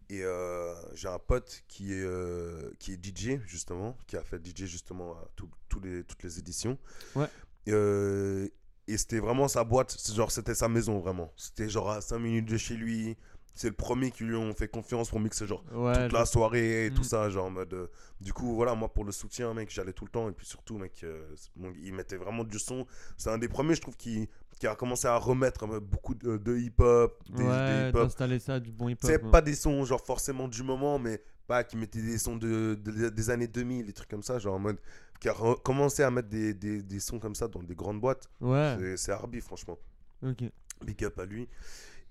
[0.08, 4.38] Et euh, j'ai un pote qui est, euh, qui est DJ, justement, qui a fait
[4.44, 5.50] DJ, justement, à tout-
[5.82, 6.78] les, toutes les éditions.
[7.14, 7.26] Ouais.
[7.68, 8.48] Euh,
[8.88, 9.96] et c'était vraiment sa boîte.
[10.14, 11.32] Genre, c'était sa maison, vraiment.
[11.36, 13.16] C'était genre à 5 minutes de chez lui.
[13.56, 16.86] C'est le premier qui lui ont fait confiance pour mixer, genre, Ouais, toute la soirée
[16.86, 17.04] et tout Mm.
[17.04, 17.72] ça, genre en mode.
[17.74, 17.86] euh,
[18.20, 20.28] du coup, voilà, moi pour le soutien, mec, j'allais tout le temps.
[20.28, 22.86] Et puis surtout, mec, euh, bon, il mettait vraiment du son.
[23.16, 24.28] C'est un des premiers, je trouve, qui,
[24.60, 28.60] qui a commencé à remettre euh, beaucoup de, de hip-hop, des, des ouais, d'installer ça,
[28.60, 29.10] du bon hip-hop.
[29.10, 29.30] C'est ouais.
[29.30, 33.08] pas des sons, genre forcément du moment, mais pas qui mettaient des sons de, de-
[33.08, 34.78] des années 2000, des trucs comme ça, genre en mode.
[35.18, 38.28] Qui a commencé à mettre des, des, des sons comme ça dans des grandes boîtes.
[38.42, 39.78] Ouais, C'est- C'est Harbi, franchement.
[40.22, 40.44] ok.
[40.84, 41.48] Big up à lui.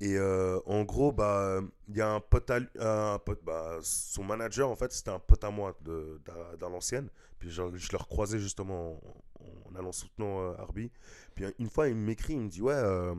[0.01, 3.77] Et euh, en gros, bah, il y a un pote, à lui- un pote bah,
[3.81, 6.19] son manager, en fait, c'était un pote à moi de,
[6.59, 7.09] dans l'ancienne.
[7.39, 8.99] Puis je, je le recroisais justement
[9.39, 10.91] en, en allant soutenant euh, Harbi.
[11.33, 13.15] Puis une fois, il m'écrit, il me dit Ouais, euh,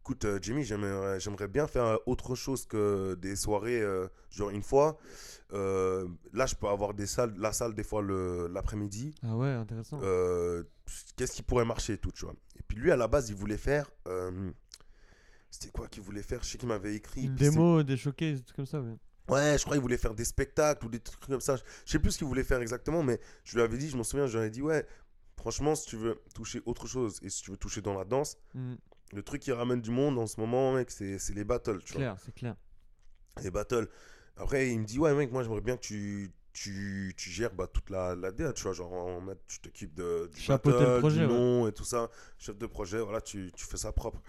[0.00, 3.80] écoute, euh, Jimmy, j'aimerais, j'aimerais bien faire euh, autre chose que des soirées.
[3.80, 4.98] euh, genre, une fois,
[5.52, 9.14] euh, là, je peux avoir des salles, la salle des fois le, l'après-midi.
[9.24, 9.98] Ah ouais, intéressant.
[10.02, 10.62] Euh,
[11.16, 12.34] qu'est-ce qui pourrait marcher et tout, tu vois.
[12.56, 13.90] Et puis lui, à la base, il voulait faire.
[15.50, 16.42] C'était quoi qu'il voulait faire?
[16.42, 17.22] Je sais qu'il m'avait écrit.
[17.24, 18.96] Une démo, des showcases, des trucs comme ça, ouais.
[19.28, 21.56] Ouais, je crois qu'il voulait faire des spectacles ou des trucs comme ça.
[21.56, 24.04] Je sais plus ce qu'il voulait faire exactement, mais je lui avais dit, je m'en
[24.04, 24.86] souviens, je lui avais dit, ouais,
[25.36, 28.38] franchement, si tu veux toucher autre chose et si tu veux toucher dans la danse,
[28.54, 28.74] Mm,
[29.12, 32.00] le truc qui ramène du monde en ce moment, mec, c'est les battles, tu vois.
[32.02, 32.56] clair, c'est clair.
[33.42, 33.88] Les battles.
[34.36, 37.66] Après, il me dit, ouais, mec, moi, j'aimerais bien que tu, tu, tu gères bah,
[37.66, 40.98] toute la, la DA, tu vois, genre, en tu t'occupes de, du Chapeauter le battle,
[41.00, 41.32] projet, du ouais.
[41.32, 44.20] nom et tout ça, chef de projet, voilà, tu, tu fais ça propre.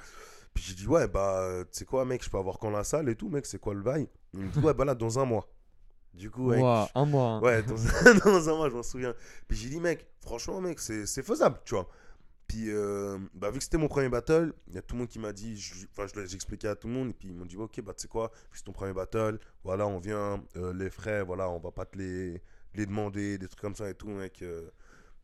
[0.59, 2.83] Puis j'ai dit, ouais, bah, euh, tu sais quoi, mec, je peux avoir quand la
[2.83, 4.09] salle et tout, mec, c'est quoi le bail?
[4.33, 5.47] Il me dit, ouais, bah là, dans un mois.
[6.13, 6.59] Du coup, mec,
[6.95, 7.27] un mois.
[7.29, 7.39] hein.
[7.41, 7.75] Ouais, dans,
[8.25, 9.15] dans un mois, je m'en souviens.
[9.47, 11.87] Puis j'ai dit, mec, franchement, mec, c'est faisable, tu vois.
[12.45, 15.07] Puis, euh, bah, vu que c'était mon premier battle, il y a tout le monde
[15.07, 17.33] qui m'a dit, je- enfin, je j'ai expliqué à tout le monde, et puis ils
[17.33, 20.73] m'ont dit, ok, bah, tu sais quoi, c'est ton premier battle, voilà, on vient, euh,
[20.73, 22.41] les frais, voilà, on va pas te les,
[22.73, 24.41] les demander, des trucs comme ça et tout, mec.
[24.41, 24.69] euh,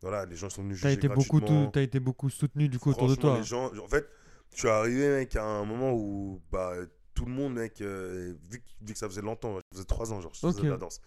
[0.00, 1.66] voilà, les gens sont venus T'as juger été beaucoup, gratuitement.
[1.66, 3.36] tout- t'as été beaucoup soutenu du coup autour de toi.
[3.36, 4.08] les gens, en fait,
[4.52, 6.72] je suis arrivé, mec, à un moment où bah,
[7.14, 10.12] tout le monde, mec, euh, vu, que, vu que ça faisait longtemps, ça faisait trois
[10.12, 11.00] ans, genre, je faisais de la danse.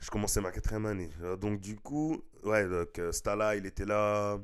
[0.00, 1.10] Je commençais ma quatrième année.
[1.22, 4.38] Euh, Donc, du coup, ouais, donc, euh, Stala, il était là.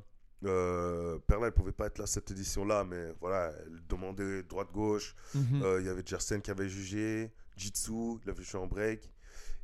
[0.45, 5.15] Euh, Perla, elle pouvait pas être là cette édition-là, mais voilà, elle demandait droite-gauche.
[5.35, 5.63] Mhm.
[5.63, 9.11] Euh, Il y avait Jersen qui avait jugé, Jitsu, il avait joué en break.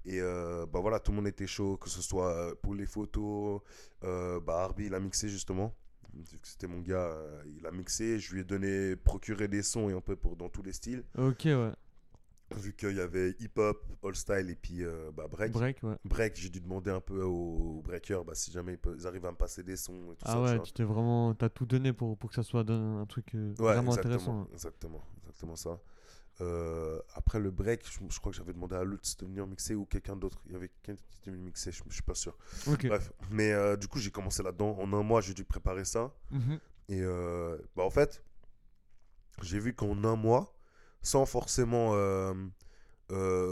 [0.07, 3.61] Et euh, bah voilà, tout le monde était chaud, que ce soit pour les photos.
[4.00, 5.74] Bah il a mixé justement.
[6.14, 8.18] Vu que C'était mon gars, euh, il a mixé.
[8.18, 11.05] Je lui ai donné, procuré des sons et un peu pour, dans tous les styles.
[11.16, 11.73] Ok, ouais.
[12.57, 15.53] Vu qu'il y avait hip-hop, all style et puis euh, bah, break.
[15.53, 15.83] break.
[16.05, 16.40] Break, ouais.
[16.42, 19.31] j'ai dû demander un peu aux breakers bah, si jamais ils, peuvent- ils arrivent à
[19.31, 20.35] me passer des sons et tout Ah ça.
[20.35, 21.33] tu ouais, tu t'es vraiment.
[21.33, 24.14] T'as tout donné pour, pour que ça soit d'un- un truc euh, Ouais, vraiment exactement,
[24.14, 24.40] intéressant.
[24.40, 24.49] hein.
[24.53, 25.79] Exactement, exactement ça.
[26.40, 29.74] Euh, après le break, je, je crois que j'avais demandé à Lutz de venir mixer
[29.74, 30.40] ou quelqu'un d'autre.
[30.46, 32.37] Il y avait quelqu'un qui était venu mixer, je, je suis pas sûr.
[32.66, 34.76] Bref, mais euh, du coup, j'ai commencé là-dedans.
[34.79, 36.12] En un mois, j'ai dû préparer ça.
[36.31, 36.59] Mhm.
[36.88, 38.22] Et euh, bah, en fait,
[39.42, 40.55] j'ai vu qu'en un mois,
[41.03, 41.94] sans forcément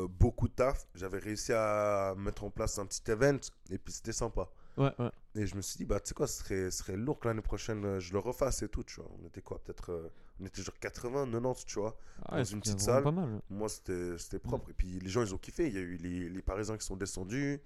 [0.09, 3.39] beaucoup de taf, j'avais réussi à mettre en place un petit event
[3.71, 4.49] et puis c'était sympa.
[4.77, 5.11] Ouais, ouais.
[5.35, 7.27] Et je me suis dit, bah, tu sais quoi, ce serait, ce serait lourd que
[7.27, 9.11] l'année prochaine, je le refasse et tout, tu vois.
[9.21, 11.97] On était quoi, peut-être, on était genre 80, 90, tu vois.
[12.25, 13.03] Ah Dans une petite salle.
[13.03, 13.41] pas mal.
[13.51, 14.71] Moi, c'était propre.
[14.71, 15.67] Et puis, les gens, ils ont kiffé.
[15.69, 17.61] Il y a eu les, les Parisiens qui sont descendus,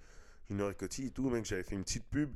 [0.49, 2.33] Junior et Coty et tout, mec, j'avais fait une petite pub.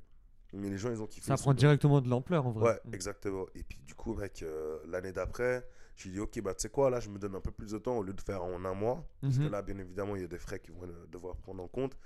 [0.53, 1.27] Mais les gens, ils ont kiffé.
[1.27, 2.69] Ça prend directement de l'ampleur en vrai.
[2.71, 3.45] Ouais, exactement.
[3.55, 6.89] Et puis, du coup, mec, euh, l'année d'après, j'ai dit, ok, bah, tu sais quoi,
[6.89, 8.73] là, je me donne un peu plus de temps au lieu de faire en un
[8.73, 9.05] mois.
[9.21, 9.49] Parce que Mhm.
[9.51, 11.97] là, bien évidemment, il y a des frais qu'ils vont devoir prendre en compte.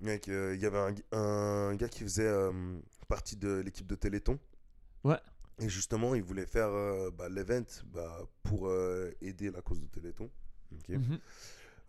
[0.00, 2.52] Mec, euh, il y avait un gars qui faisait euh,
[3.08, 4.38] partie de l'équipe de Téléthon.
[5.04, 5.18] Ouais.
[5.60, 9.86] Et justement, il voulait faire euh, bah, l'event bah, pour euh, aider la cause de
[9.86, 10.30] Téléthon.
[10.88, 11.18] Mhm.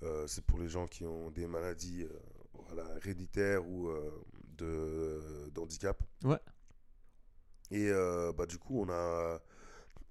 [0.04, 2.20] Euh, c'est pour les gens qui ont des maladies euh,
[2.68, 3.92] voilà, héréditaires ou
[4.58, 6.02] de d'handicap.
[6.24, 6.40] Ouais.
[7.72, 7.92] Et
[8.36, 9.42] bah, du coup, on a.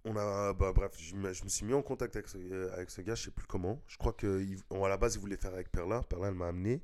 [0.05, 2.89] On a bah, bref, je me, je me suis mis en contact avec ce, avec
[2.89, 3.83] ce gars, je sais plus comment.
[3.89, 4.29] Je crois qu'à
[4.89, 6.03] la base, il voulait faire avec Perla.
[6.03, 6.83] Perla, elle m'a amené.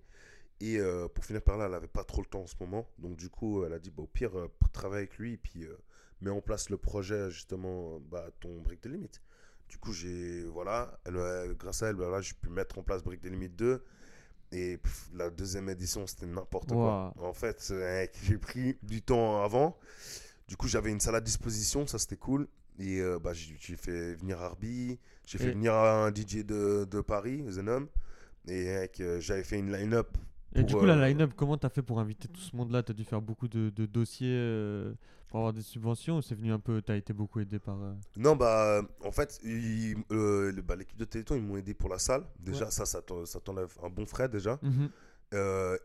[0.60, 2.88] Et euh, pour finir, Perla, elle avait pas trop le temps en ce moment.
[2.98, 5.34] Donc, du coup, elle a dit bah, au pire, euh, travaille avec lui.
[5.34, 5.76] Et puis, euh,
[6.24, 9.20] mets en place le projet, justement, bah, ton Brick de Limite.
[9.68, 10.44] Du coup, j'ai.
[10.44, 10.98] Voilà.
[11.04, 13.56] Elle, euh, grâce à elle, bah, là, j'ai pu mettre en place Brick de Limite
[13.56, 13.82] 2.
[14.52, 17.12] Et pff, la deuxième édition, c'était n'importe quoi.
[17.18, 17.72] En fait,
[18.22, 19.76] j'ai pris du temps avant.
[20.46, 22.46] Du coup, j'avais une salle à disposition, ça c'était cool.
[22.78, 27.00] Et euh, bah, j'ai fait venir Arby, j'ai fait Et- venir un DJ de, de
[27.00, 27.88] Paris, Zenom.
[28.46, 28.68] Et
[29.00, 30.16] euh, j'avais fait une line-up.
[30.54, 32.82] Et du coup, la euh, line-up, comment t'as fait pour inviter tout ce monde-là?
[32.82, 34.94] T'as dû faire beaucoup de, de dossiers euh,
[35.28, 36.80] pour avoir des subventions ou c'est venu un peu.
[36.80, 37.80] T'as été beaucoup aidé par.
[37.82, 42.24] euh, Non, bah, en fait, bah, l'équipe de Téléthon, ils m'ont aidé pour la salle.
[42.38, 42.70] Déjà, Ouais.
[42.70, 44.58] ça, ça t'en- ça t'enlève un bon frais déjà.
[44.62, 44.88] Mhm.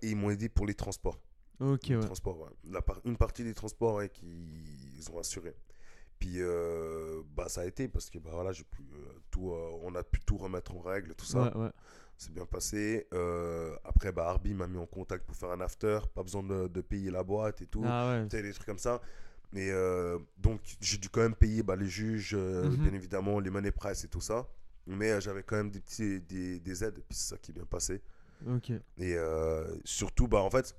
[0.02, 1.18] Et ils m'ont aidé pour les transports.
[1.60, 2.02] Ok, Les ouais.
[2.06, 2.50] transports, ouais.
[2.72, 5.56] La par- une partie des transports ouais, qu'ils ont assuré.
[6.20, 9.70] Puis euh, bah, ça a été parce que bah, voilà, j'ai pu, euh, tout, euh,
[9.84, 11.44] on a pu tout remettre en règle, tout ça.
[11.56, 11.72] Ouais, ouais.
[12.18, 13.08] C'est bien passé.
[13.86, 16.00] Après, bah, Arby m'a mis en contact pour faire un after.
[16.14, 17.82] Pas besoin de, de payer la boîte et tout.
[17.86, 18.26] Ah ouais.
[18.28, 19.00] Des trucs comme ça.
[19.54, 19.72] Mais
[20.38, 22.76] donc, j'ai dû quand même payer bah, les juges, Mhm.
[22.76, 24.46] bien évidemment, les money price et tout ça.
[24.86, 26.98] Mais j'avais quand même des, petits, des, des aides.
[26.98, 28.02] Et puis c'est ça qui est bien passé.
[28.98, 29.16] Et
[29.86, 30.76] surtout, bah, en fait,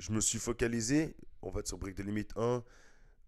[0.00, 2.64] je me suis focalisé en fait, sur Brick de Limite 1.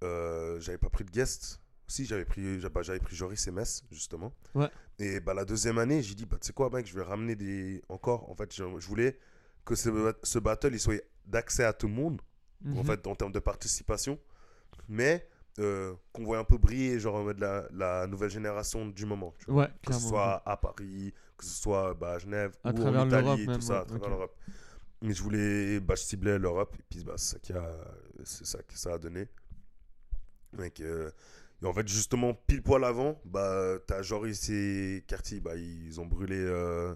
[0.03, 1.61] Euh, j'avais pas pris de guest.
[1.87, 4.33] Si, j'avais pris, bah, j'avais pris Joris et Metz, justement.
[4.55, 4.69] Ouais.
[4.99, 7.35] Et bah, la deuxième année, j'ai dit, bah, tu sais quoi, mec, je vais ramener
[7.35, 7.83] des.
[7.89, 9.19] Encore, en fait, je, je voulais
[9.65, 12.21] que ce, ce battle il soit d'accès à tout le monde,
[12.67, 12.85] en Mhm.
[12.85, 14.19] fait, en termes de participation.
[14.89, 15.27] Mais
[15.59, 19.35] euh, qu'on voit un peu briller, genre, la, la nouvelle génération du moment.
[19.39, 22.71] tu vois Ouais, que ce soit à Paris, que ce soit bah, à Genève, À
[22.73, 24.37] ou en Italie, tout ça, à travers l'Europe.
[25.03, 27.69] Mais je voulais, bah, je ciblais l'Europe, et puis bah, c'est ça, qui a,
[28.25, 29.29] c'est ça que ça a donné.
[30.53, 31.11] Donc, euh,
[31.63, 36.07] et en fait, justement, pile poil avant, bah, t'as Joris et Carty, bah, ils ont
[36.07, 36.95] brûlé euh,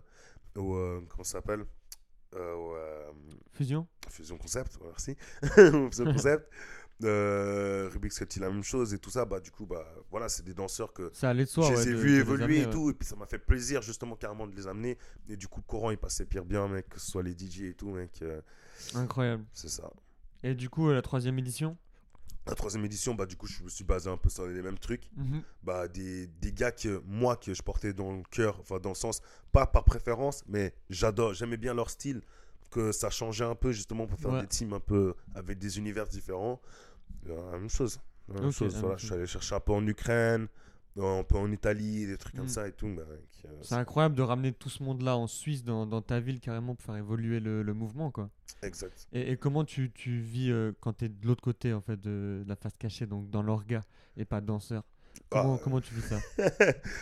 [0.56, 1.64] au, euh, comment ça s'appelle
[2.34, 2.74] Euh, au,
[3.52, 5.16] Fusion Fusion Concept, ouais, merci.
[5.90, 6.50] Fusion Concept.
[7.02, 9.26] Euh, Rubik's la même chose et tout ça.
[9.26, 11.68] Bah, du coup, bah, voilà, c'est des danseurs que Ça allait de soi.
[11.68, 12.72] je les ai vus évoluer amener, et ouais.
[12.72, 14.96] tout, et puis ça m'a fait plaisir justement carrément de les amener.
[15.28, 17.62] Et du coup, le courant il passait pire bien, mec, que ce soit les DJ
[17.62, 18.24] et tout, mec.
[18.94, 19.44] Incroyable.
[19.52, 19.90] c'est ça.
[20.42, 21.76] Et du coup, la troisième édition?
[22.46, 24.78] La troisième édition, bah, du coup, je me suis basé un peu sur les mêmes
[24.78, 25.08] trucs.
[25.16, 25.42] Mhm.
[25.62, 28.94] Bah, des, des gars que moi, que je portais dans le cœur, enfin, dans le
[28.94, 32.20] sens, pas par préférence, mais j'adore, j'aimais bien leur style,
[32.70, 34.42] que ça changeait un peu, justement, pour faire Ouais.
[34.42, 36.60] des teams un peu avec des univers différents.
[37.28, 37.98] Euh, La même chose.
[38.28, 38.96] La même chose, voilà.
[38.98, 40.48] Je suis allé chercher un peu en Ukraine,
[40.96, 42.48] un peu en Italie, des trucs comme Mm.
[42.48, 42.88] ça et tout.
[42.94, 46.40] bah, euh, C'est incroyable de ramener tout ce monde-là en Suisse, dans, dans ta ville,
[46.40, 48.30] carrément, pour faire évoluer le, le mouvement, quoi.
[48.62, 49.08] Exact.
[49.12, 52.00] Et, et comment tu, tu vis euh, quand tu es de l'autre côté, en fait,
[52.00, 53.84] de, la face cachée, donc dans l'orga,
[54.16, 54.84] et pas danseur?
[55.30, 56.18] Comment, Ah, comment tu vis ça?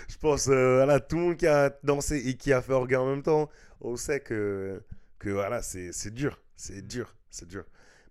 [0.09, 3.00] Je pense, euh, voilà, tout le monde qui a dansé et qui a fait orga
[3.00, 3.48] en même temps,
[3.81, 4.83] on sait que,
[5.18, 7.64] que voilà, c'est c'est dur, c'est dur, c'est dur.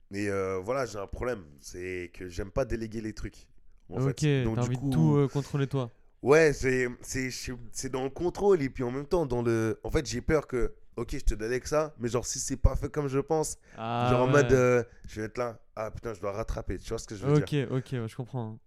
[0.09, 3.47] Mais euh, voilà, j'ai un problème, c'est que j'aime pas déléguer les trucs.
[3.91, 4.15] En Ok,
[4.56, 5.91] t'as envie coup, de tout euh, contrôler toi.
[6.21, 9.80] Ouais, c'est c'est je- c'est dans le contrôle et puis en même temps dans le.
[9.84, 12.75] En fait, j'ai peur que, ok, je te délègue ça, mais genre si c'est pas
[12.75, 16.13] fait comme je pense, Ah, genre en mode, euh, je vais être là, ah putain,
[16.13, 16.77] je dois rattraper.
[16.77, 17.43] Tu vois ce que je veux dire?
[17.43, 18.60] Ok, ok, ouais, je comprends.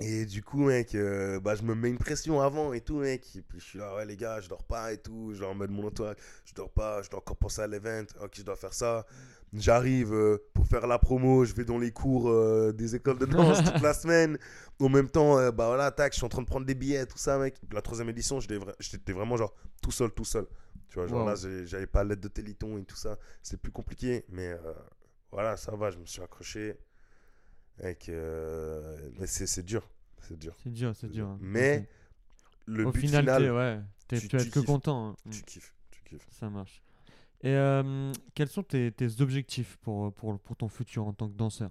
[0.00, 3.24] Et du coup, mec, euh, bah, je me mets une pression avant et tout, mec.
[3.36, 5.32] Et puis je suis là, ouais, les gars, je dors pas et tout.
[5.34, 8.02] Genre en mode mon entourage, je dors pas, je dois encore penser à l'event.
[8.20, 9.06] Ok, je dois faire ça.
[9.52, 13.26] J'arrive euh, pour faire la promo, je vais dans les cours euh, des écoles de
[13.26, 14.36] danse toute la semaine.
[14.80, 17.16] En même temps, bah voilà, tac, je suis en train de prendre des billets, tout
[17.18, 17.54] ça, mec.
[17.72, 20.46] La troisième édition, j'étais vra- j'étais vraiment genre tout seul, tout seul.
[20.88, 21.28] Tu vois, genre Wow.
[21.28, 21.34] là,
[21.66, 23.16] j'avais pas l'aide de Téléthon et tout ça.
[23.44, 24.56] C'était plus compliqué, mais
[25.30, 26.76] voilà, ça va, je me suis accroché.
[27.80, 29.88] Avec, euh, mais c'est c'est dur,
[30.22, 30.54] c'est dur.
[30.62, 31.26] C'est dur, c'est dur.
[31.28, 31.38] hein.
[31.40, 31.84] Mais Ok.
[32.66, 34.66] Le Au but final, final, ouais, tu- tu vas être que kiffes.
[34.66, 35.10] content.
[35.10, 35.16] hein.
[35.30, 36.26] tu kiffes, tu kiffes.
[36.30, 36.80] Ça marche.
[37.42, 41.34] Et euh, quels sont tes, tes objectifs pour, pour, pour ton futur en tant que
[41.36, 41.70] danseur?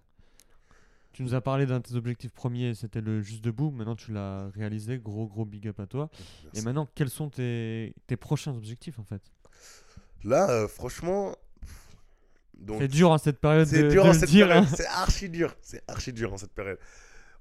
[1.13, 3.71] Tu nous as parlé d'un de tes objectifs premiers, c'était le juste debout.
[3.71, 4.99] Maintenant, tu l'as réalisé.
[4.99, 6.09] Gros, gros big up à toi.
[6.53, 9.21] Et maintenant, quels sont tes, tes prochains objectifs en fait?
[10.23, 11.35] Là, euh, franchement,
[12.79, 14.47] C'est dur en cette période c'est dur de en le cette dire.
[14.47, 14.65] période.
[14.69, 14.75] hein.
[14.75, 15.55] C'est archi dur.
[15.61, 16.79] C'est archi dur en cette période.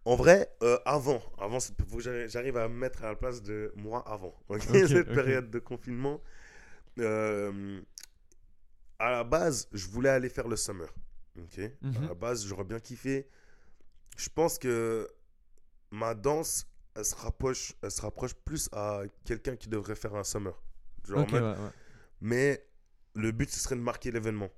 [0.05, 3.41] En vrai, euh, avant, avant, il faut que j'arrive- à me mettre à la place
[3.43, 4.35] de moi avant.
[4.61, 6.21] cette période de confinement.
[6.99, 7.81] euh,
[8.99, 10.89] à la base, je voulais aller faire le summer.
[11.39, 11.59] Ok.
[11.59, 12.09] À Mhm.
[12.09, 13.27] la base, j'aurais bien kiffé.
[14.17, 15.09] Je pense que
[15.91, 20.25] ma danse, elle se rapproche, elle se rapproche plus à quelqu'un qui devrait faire un
[20.25, 20.61] summer.
[21.09, 21.55] Genre ouais, ouais.
[22.21, 22.65] mais
[23.15, 24.51] le but, ce serait de marquer l'événement.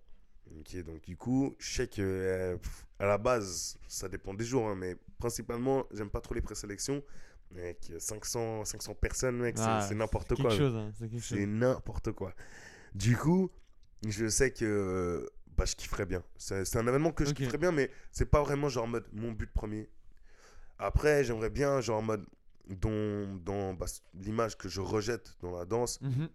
[0.61, 2.57] Ok, donc du coup, je sais que euh,
[2.99, 7.03] à la base, ça dépend des jours, hein, mais principalement, j'aime pas trop les présélections.
[7.51, 10.53] Mec, 500, 500 personnes, mec, c'est- Ah, c'est n'importe quoi.
[10.53, 10.57] hein,
[11.21, 12.35] c'est n'importe quoi.
[12.95, 13.51] Du coup,
[14.07, 16.23] je sais que bah, je kifferais bien.
[16.37, 19.33] C'est un événement que je kifferais bien, mais c'est pas vraiment genre en mode mon
[19.33, 19.89] but premier.
[20.79, 22.27] Après, j'aimerais bien, genre en mode,
[22.69, 26.29] dans, dans bah, l'image que je rejette dans la danse, Mhm.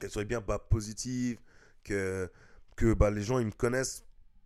[0.00, 1.38] qu'elle soit bien bah, positive,
[1.84, 2.30] que,
[2.76, 4.04] que bah, les gens ils me connaissent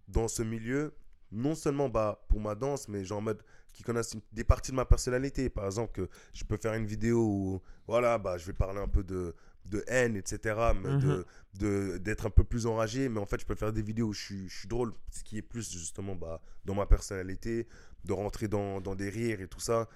[0.09, 0.95] dans ce milieu,
[1.33, 4.77] non seulement bah, pour ma danse, mais genre en mode qui connaissent des parties de
[4.77, 5.49] ma personnalité.
[5.51, 8.88] Par exemple, que je peux faire une vidéo où voilà, bah, je vais parler un
[8.88, 9.35] peu de,
[9.67, 11.01] de haine, etc., mais Mhm.
[11.01, 14.09] de- de- d'être un peu plus enragé, mais en fait, je peux faire des vidéos
[14.09, 17.69] où je suis, je suis drôle, ce qui est plus justement bah, dans ma personnalité,
[18.05, 19.88] de rentrer dans, dans des rires et tout ça.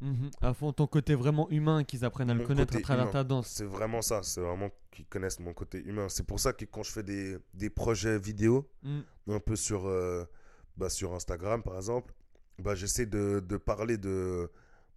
[0.00, 0.30] Mhm.
[0.42, 3.12] À fond, ton côté vraiment humain, qu'ils apprennent à le Mon connaître à travers humain.
[3.12, 3.48] ta danse.
[3.48, 6.08] C'est vraiment ça, c'est vraiment qu'ils connaissent mon côté humain.
[6.08, 9.00] C'est pour ça que quand je fais des, des projets vidéo, Mm.
[9.28, 10.24] un peu sur, euh,
[10.76, 12.12] bah, sur Instagram par exemple,
[12.58, 14.50] bah, j'essaie de, de parler de,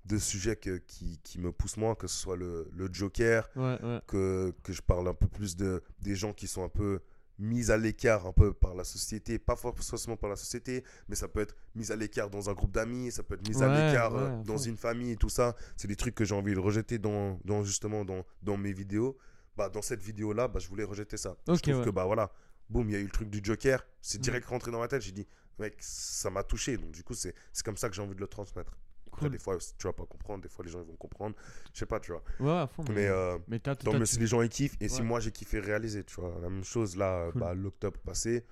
[0.06, 3.78] de sujets que- qui, qui me poussent moins, que ce soit le, le Joker, Ouais,
[3.84, 4.02] ouais.
[4.08, 7.00] que, que je parle un peu plus de, des gens qui sont un peu
[7.40, 11.28] mis à l'écart un peu par la société, pas forcément par la société, mais ça
[11.28, 14.14] peut être mis à l'écart dans un groupe d'amis, ça peut être mis à l'écart
[14.14, 15.56] ouais, euh, dans une famille, tout ça.
[15.78, 19.18] C'est des trucs que j'ai envie de rejeter dans, dans justement dans, dans mes vidéos.
[19.58, 21.32] Bah, dans cette vidéo-là, bah, je voulais rejeter ça.
[21.48, 21.86] Ok, je trouve ouais.
[21.86, 22.32] que bah voilà,
[22.70, 24.22] boum, il y a eu le truc du Joker, c'est Mm.
[24.22, 27.34] direct rentré dans ma tête, j'ai dit, mec, ça m'a touché, donc du coup, c'est
[27.66, 28.78] comme ça que j'ai envie de le transmettre.
[29.20, 29.32] Après, Cool.
[29.38, 31.36] des fois, tu vas pas comprendre, des fois, les gens ils vont comprendre,
[31.74, 32.24] je sais pas, tu vois.
[32.40, 32.84] Ouais, à fond.
[32.90, 35.60] Mais euh, mais t'as- mieux si les gens ils kiffent et si moi j'ai kiffé
[35.60, 36.34] réaliser, tu vois.
[36.42, 37.42] La même chose là, Cool.
[37.42, 38.46] bah, l'octobre passé.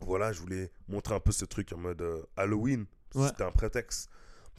[0.00, 2.86] Voilà, je voulais montrer un peu ce truc en mode euh, Halloween.
[3.14, 3.28] Ouais.
[3.28, 4.10] C'était un prétexte.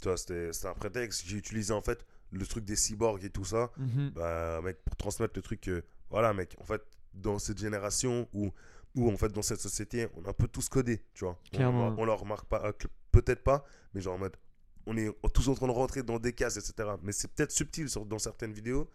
[0.02, 1.24] Tu vois, c'était un prétexte.
[1.26, 3.72] J'ai utilisé en fait le truc des cyborgs et tout ça.
[3.78, 4.12] Mhm.
[4.16, 6.82] Bah, mec, pour transmettre le truc que, voilà, mec, en fait,
[7.14, 8.52] dans cette génération où,
[8.96, 11.38] où en fait, dans cette société, on est un peu tous codés, tu vois.
[11.54, 11.88] On- Clairement.
[11.90, 12.72] On, on leur remarque pas, euh,
[13.12, 14.36] peut-être pas, mais genre en mode,
[14.90, 16.90] on est tous en train de rentrer dans des cases, etc.
[17.04, 18.90] Mais c'est peut-être subtil sur, dans certaines vidéos.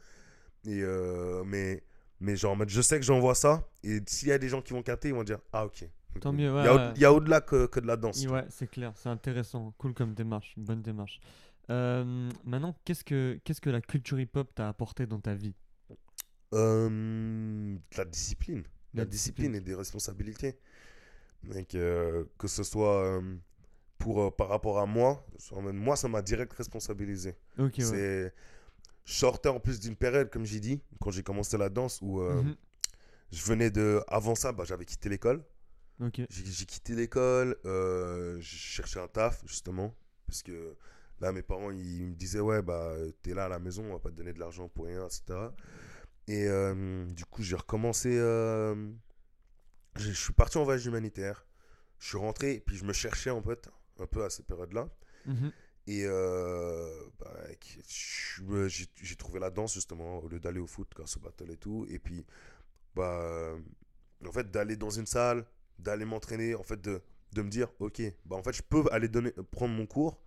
[0.66, 1.84] Et euh, mais,
[2.20, 4.82] mais genre je sais que j'envoie ça, et s'il y a des gens qui vont
[4.82, 5.88] capter, ils vont dire, ah ok.
[6.20, 6.62] Tant mieux, ouais,
[6.96, 7.16] Il y a, ouais.
[7.16, 8.24] au-delà que, que de la danse.
[8.26, 11.20] Ouais, c'est clair, c'est intéressant, cool comme démarche, bonne démarche.
[11.70, 15.54] Euh, maintenant, qu'est-ce que qu'est-ce que la culture hip-hop t'a apporté dans ta vie?
[16.52, 16.88] Euh,
[17.76, 18.62] de la discipline.
[18.94, 20.56] La La discipline et des responsabilités.
[21.42, 23.36] Mec, euh, que ce soit euh,
[24.04, 25.24] pour, euh, par rapport à moi,
[25.72, 27.36] moi, ça m'a direct responsabilisé.
[27.58, 28.32] Ok, ouais.
[29.06, 32.20] Je sortais en plus d'une période, comme j'ai dit, quand j'ai commencé la danse, où
[32.20, 32.56] euh, Mhm.
[33.32, 34.02] je venais de.
[34.08, 35.42] Avant ça, bah, j'avais quitté l'école.
[36.28, 39.94] J'ai quitté l'école, euh, je cherchais un taf, justement.
[40.26, 40.76] Parce que
[41.20, 43.98] là, mes parents, ils me disaient, ouais, bah, t'es là à la maison, on va
[44.00, 45.22] pas te donner de l'argent pour rien, etc.
[46.28, 48.10] Et euh, du coup, j'ai recommencé.
[48.12, 48.74] je
[49.96, 51.46] je suis parti en voyage humanitaire.
[52.00, 54.88] Je suis rentré, et puis je me cherchais, en fait, un peu à cette période-là.
[55.26, 55.52] Mhm.
[55.86, 56.88] Et euh,
[57.18, 57.30] bah,
[57.86, 61.86] j'ai trouvé la danse justement au lieu d'aller au foot grâce au battle et tout.
[61.90, 62.24] Et puis,
[62.94, 63.54] bah,
[64.26, 65.44] en fait, d'aller dans une salle,
[65.78, 69.08] d'aller m'entraîner, en fait, de, de me dire, ok, bah, en fait, je peux aller
[69.08, 70.20] donner, prendre mon cours,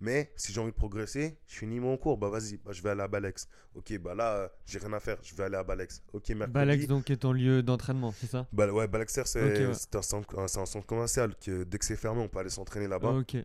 [0.00, 2.90] mais si j'ai envie de progresser, je finis mon cours, bah, vas-y, bah, je vais
[2.90, 3.48] aller à Balex.
[3.74, 6.02] Ok, bah là, euh, j'ai rien à faire, je vais aller à Balex.
[6.12, 6.52] Ok, mercredi.
[6.52, 8.46] Balex donc est ton lieu d'entraînement, c'est ça?
[8.52, 9.74] Bah, ouais, Balexer, c'est Ok, ouais.
[9.74, 13.10] c'est un, centre- un- commercial que dès que c'est fermé, on peut aller s'entraîner là-bas
[13.12, 13.34] Ok.
[13.36, 13.44] et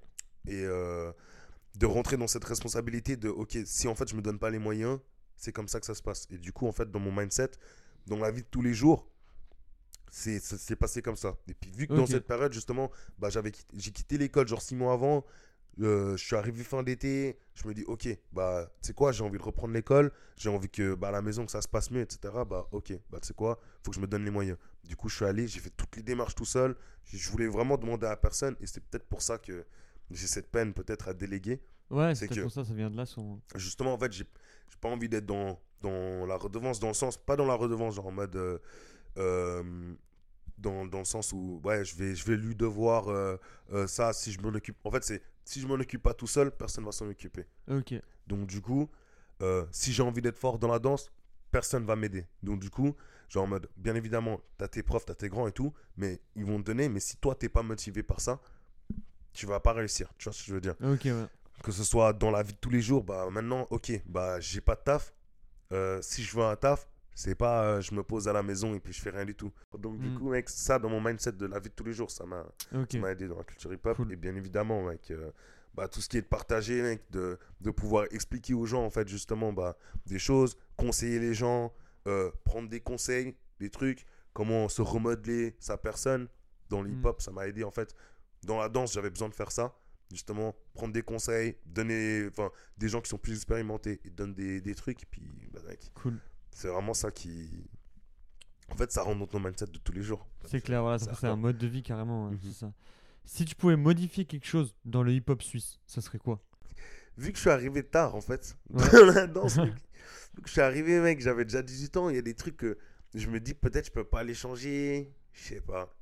[0.50, 1.12] euh,
[1.76, 4.60] de rentrer dans cette responsabilité de ok si en fait je me donne pas les
[4.60, 5.00] moyens
[5.38, 7.52] c'est comme ça que ça se passe et du coup en fait dans mon mindset
[8.08, 9.08] dans la vie de tous les jours
[10.10, 14.18] c'est passé comme ça et puis vu que dans cette période justement bah j'ai quitté
[14.18, 15.24] l'école genre six mois avant
[15.80, 19.24] euh, je suis arrivé fin d'été je me dis ok bah tu sais quoi j'ai
[19.24, 21.92] envie de reprendre l'école j'ai envie que bah à la maison que ça se passe
[21.92, 24.58] mieux etc bah ok bah tu sais quoi faut que je me donne les moyens
[24.84, 27.78] du coup je suis allé j'ai fait toutes les démarches tout seul je voulais vraiment
[27.78, 29.66] demander à personne et c'est peut-être pour ça que
[30.12, 31.62] j'ai cette peine peut-être à déléguer.
[31.90, 33.40] Ouais, C'est que- pour ça, ça vient de là son.
[33.56, 34.26] Justement, en fait, j'ai
[34.70, 37.96] j'ai pas envie d'être dans, dans la redevance, dans le sens, pas dans la redevance,
[37.96, 38.36] genre en mode.
[38.36, 38.58] euh,
[39.18, 39.94] euh,
[40.62, 43.38] dans, dans le sens où, ouais, je vais, je vais lui devoir euh,
[43.74, 44.78] euh, ça si je m'en occupe.
[44.84, 47.46] En fait, c'est si je m'en occupe pas tout seul, personne va s'en occuper.
[47.70, 47.96] Ok.
[48.28, 48.90] Donc, du coup,
[49.42, 51.12] euh, si j'ai envie d'être fort dans la danse,
[51.50, 52.26] personne va m'aider.
[52.44, 52.96] Donc, du coup,
[53.28, 56.46] genre en mode, bien évidemment, t'as tes profs, t'as tes grands et tout, mais ils
[56.46, 56.88] vont te donner.
[56.90, 58.40] Mais si toi, t'es pas motivé par ça,
[59.34, 60.14] tu vas pas réussir.
[60.18, 60.76] Tu vois ce que je veux dire?
[60.84, 61.26] Ok, ouais.
[61.64, 64.62] que ce soit dans la vie de tous les jours, bah maintenant, ok, bah j'ai
[64.62, 65.14] pas de taf.
[66.02, 66.88] Si je veux un taf,
[67.24, 69.36] c'est pas euh, je me pose à la maison et puis je fais rien du
[69.36, 69.52] tout.
[69.78, 70.18] Donc du Mm.
[70.18, 72.46] coup, mec, ça dans mon mindset de la vie de tous les jours, ça m'a
[72.74, 72.92] Ok.
[72.94, 73.96] ça m'a aidé dans la culture hip-hop.
[73.98, 74.12] Cool.
[74.12, 75.30] Et bien évidemment, mec, euh,
[75.76, 78.90] bah, tout ce qui est de partager, mec, de, de pouvoir expliquer aux gens, en
[78.90, 81.74] fait, justement, bah, des choses, conseiller les gens,
[82.08, 86.28] euh, prendre des conseils, des trucs, comment se remodeler sa personne.
[86.70, 86.88] Dans Mm.
[87.00, 87.96] hip-hop, ça m'a aidé, en fait.
[88.44, 89.74] Dans la danse, j'avais besoin de faire ça.
[90.12, 94.60] Justement, prendre des conseils, donner, enfin, des gens qui sont plus expérimentés, ils donnent des,
[94.60, 95.22] des trucs, et puis,
[95.54, 96.20] bah, mec, Cool.
[96.52, 97.50] C'est vraiment ça qui.
[98.70, 100.28] En fait, ça rentre dans ton mindset de tous les jours.
[100.46, 102.40] C'est clair, voilà, c'est un mode de vie carrément, ouais, Mhm.
[102.44, 102.74] c'est ça.
[103.26, 106.42] Si tu pouvais modifier quelque chose dans le hip-hop suisse, ça serait quoi?
[107.18, 108.90] Vu que je suis arrivé tard en fait Ouais.
[108.92, 109.74] dans la danse, mec,
[110.36, 112.58] vu que je suis arrivé mec, j'avais déjà 18 ans, il y a des trucs
[112.58, 112.78] que
[113.14, 115.94] je me dis peut-être je peux pas les changer, je sais pas.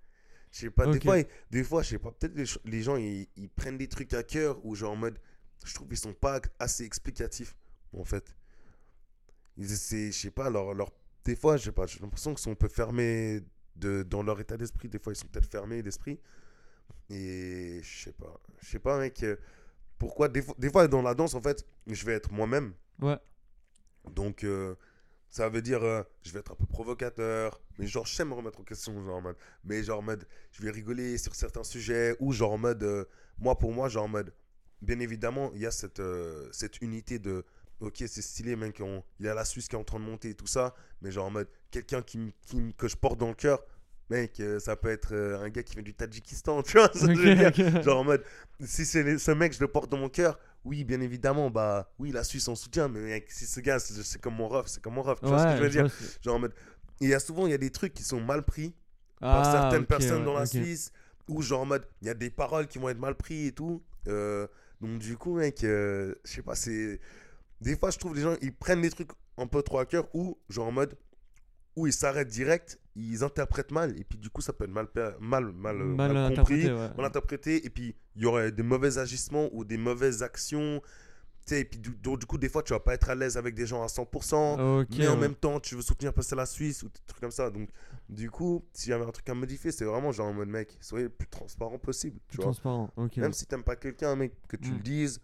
[0.52, 1.18] Je sais pas, des fois,
[1.52, 4.24] des fois je sais pas, peut-être les, les gens ils, ils prennent des trucs à
[4.24, 5.20] cœur ou genre en mode
[5.66, 7.56] je trouve qu'ils sont pas assez explicatifs
[7.94, 8.36] en fait.
[9.60, 10.90] Ils essaient, je sais pas, leur, leur
[11.26, 13.42] des fois, je sais pas, j'ai l'impression qu'ils sont un peu fermés
[13.76, 16.20] de, dans leur état d'esprit, des fois ils sont peut-être fermés d'esprit.
[17.10, 19.36] Et je sais pas, je sais pas mec, euh,
[19.98, 22.74] pourquoi des fois, des fois dans la danse en fait, je vais être moi-même.
[23.02, 23.18] Ouais.
[24.12, 24.76] Donc euh,
[25.30, 28.34] ça veut dire euh, je vais être un peu provocateur, mais genre je sais me
[28.34, 31.66] remettre en question genre en mode mais genre en mode je vais rigoler sur certains
[31.66, 33.06] sujets ou genre en mode euh,
[33.38, 34.34] moi pour moi genre en mode
[34.82, 36.02] bien évidemment, il y a cette
[36.54, 37.46] cette unité de
[37.82, 40.06] OK, c'est stylé mec, on- il y a la Suisse qui est en train de
[40.06, 42.34] monter et tout ça, mais genre en mode quelqu'un qui,
[42.78, 43.64] que je porte dans le cœur
[44.10, 47.06] Mec, euh, ça peut être euh, un gars qui vient du Tadjikistan, tu vois ce
[47.08, 47.84] que je veux dire Ok, ok.
[47.84, 48.24] Genre en mode,
[48.60, 52.12] si c'est ce mec, je le porte dans mon cœur, oui, bien évidemment, bah oui,
[52.12, 54.96] la Suisse en soutient, mais mec, si ce gars, c'est comme mon ref, c'est comme
[54.96, 55.86] mon ref, tu vois ce que je veux dire
[56.22, 56.54] Genre en mode,
[57.00, 58.74] il y a souvent, il y a des trucs qui sont mal pris
[59.22, 60.46] Ah, par certaines ok, personnes ouais, dans la.
[60.46, 60.92] Suisse,
[61.28, 63.52] ou genre en mode, il y a des paroles qui vont être mal prises et
[63.52, 63.84] tout.
[64.08, 64.48] Euh,
[64.82, 67.00] donc du coup, mec, je sais pas, c'est...
[67.62, 70.08] Des fois, je trouve les gens, ils prennent les trucs un peu trop à cœur,
[70.14, 70.96] ou genre en mode,
[71.76, 74.88] où ils s'arrêtent direct, ils interprètent mal, et puis du coup, ça peut être mal,
[74.88, 76.90] per- mal, mal, euh, Mal mal interprété, compris ouais.
[76.98, 80.82] mal interprété et puis il y aurait des mauvais agissements ou des mauvaises actions
[81.46, 83.16] tu sais et puis du, donc, du coup des fois tu vas pas être à
[83.16, 85.18] l'aise avec des gens à 100% Ok, mais en ouais.
[85.18, 87.70] même temps tu veux soutenir passer la Suisse ou des trucs comme ça donc
[88.10, 90.78] du coup s'il y avait un truc à modifier c'est vraiment genre en mode mec
[90.82, 92.92] soyez le plus transparent possible tu Plus vois transparent.
[92.98, 93.16] Ok.
[93.18, 94.74] même si t'aimes pas quelqu'un mec que tu Mm.
[94.74, 95.22] le dises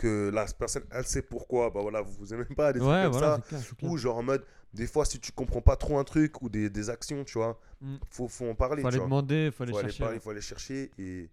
[0.00, 3.02] que la personne elle sait pourquoi bah voilà vous vous aimez pas des trucs Ouais,
[3.04, 5.98] comme voilà, ça clair, ou genre en mode des fois si tu comprends pas trop
[5.98, 7.96] un truc ou des, des actions tu vois Mm.
[8.10, 10.02] faut, faut en parler Faut aller demander, faut aller faut aller chercher.
[10.04, 11.30] parler, il faut aller chercher et,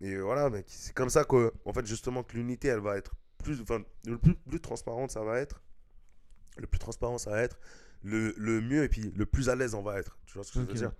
[0.00, 3.14] et voilà mec c'est comme ça que en fait justement que l'unité elle va être
[3.42, 5.62] plus enfin le plus, plus transparente ça va être
[6.58, 7.58] le plus transparent ça va être
[8.02, 10.52] le, le mieux et puis le plus à l'aise on va être tu vois ce
[10.52, 10.92] que je veux dire?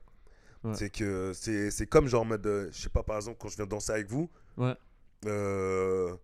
[0.64, 0.74] Ouais.
[0.74, 3.48] c'est que c'est c'est comme genre en mode euh, je sais pas par exemple quand
[3.48, 4.74] je viens danser avec vous Ouais.
[5.26, 6.16] euh,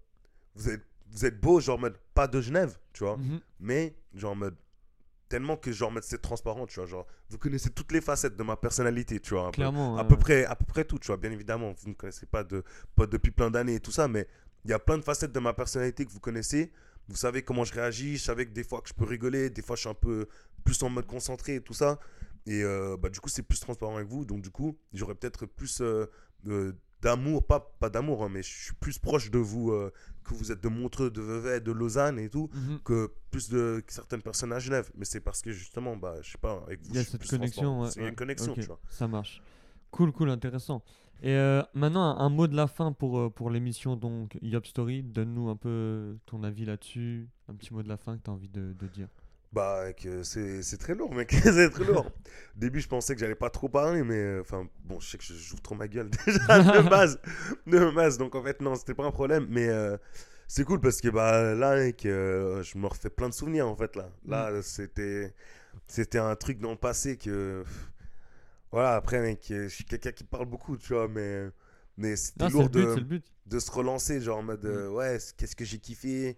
[0.55, 3.41] vous, êtes, vous êtes beau, genre en mode pas de Genève, tu vois, Mhm.
[3.61, 4.57] mais genre en mode
[5.29, 8.37] tellement que genre en mode c'est transparent, tu vois, genre vous connaissez toutes les facettes
[8.37, 9.53] de ma personnalité, tu vois, peu.
[9.57, 9.97] Clairement.
[9.97, 12.27] à euh, peu près à peu près tout tu vois bien évidemment vous ne connaissez
[12.27, 12.63] pas de
[12.95, 14.29] pas depuis plein d'années et tout ça mais
[14.65, 16.71] il y a plein de facettes de ma personnalité que vous connaissez
[17.09, 19.63] vous savez comment je réagis je savais que des fois que je peux rigoler des
[19.63, 20.29] fois je suis un peu
[20.63, 21.99] plus en mode concentré et tout ça
[22.47, 25.47] et euh, bah du coup c'est plus transparent avec vous donc du coup j'aurais peut-être
[25.47, 26.07] plus euh,
[26.45, 29.93] de- d'amour pas pas d'amour hein, mais je suis plus proche de vous euh,
[30.25, 32.81] que vous êtes de Montreux de Vevey de Lausanne et tout mhm.
[32.85, 36.33] que plus de que certaines personnes à Genève mais c'est parce que justement bah je
[36.33, 37.83] sais pas avec vous Il y a cette connexion.
[37.83, 38.15] ouais, c'est une ouais.
[38.15, 39.43] connexion Ok, tu vois Ça marche.
[39.91, 40.83] Cool, cool, intéressant.
[41.23, 45.03] Et euh, maintenant, un, mot de la fin pour, euh, pour l'émission donc Yop Story.
[45.03, 47.29] Donne-nous un peu ton avis là-dessus.
[47.49, 49.09] Un petit mot de la fin que tu as envie de, de dire.
[49.55, 49.85] Bah,
[50.25, 51.31] c'est c'est très lourd, mec.
[51.43, 52.07] c'est très lourd.
[52.07, 55.17] Au début, je pensais que j'allais pas trop parler, mais euh, enfin, bon, je sais
[55.17, 57.21] que je joue trop ma gueule déjà de base.
[57.65, 59.97] De base, donc en fait, non, c'était pas un problème, mais euh,
[60.49, 63.77] c'est cool parce que bah, là, mec, euh, je me refais plein de souvenirs en
[63.77, 63.95] fait.
[63.95, 65.33] Là, là c'était
[65.87, 67.63] c'était un truc dans le passé que.
[68.73, 71.45] Voilà, après, mec, je suis quelqu'un qui parle beaucoup, tu vois, mais,
[71.97, 74.95] mais c'était lourd but, de de se relancer, genre en mode Mm.
[74.95, 76.37] ouais, qu'est-ce que j'ai kiffé,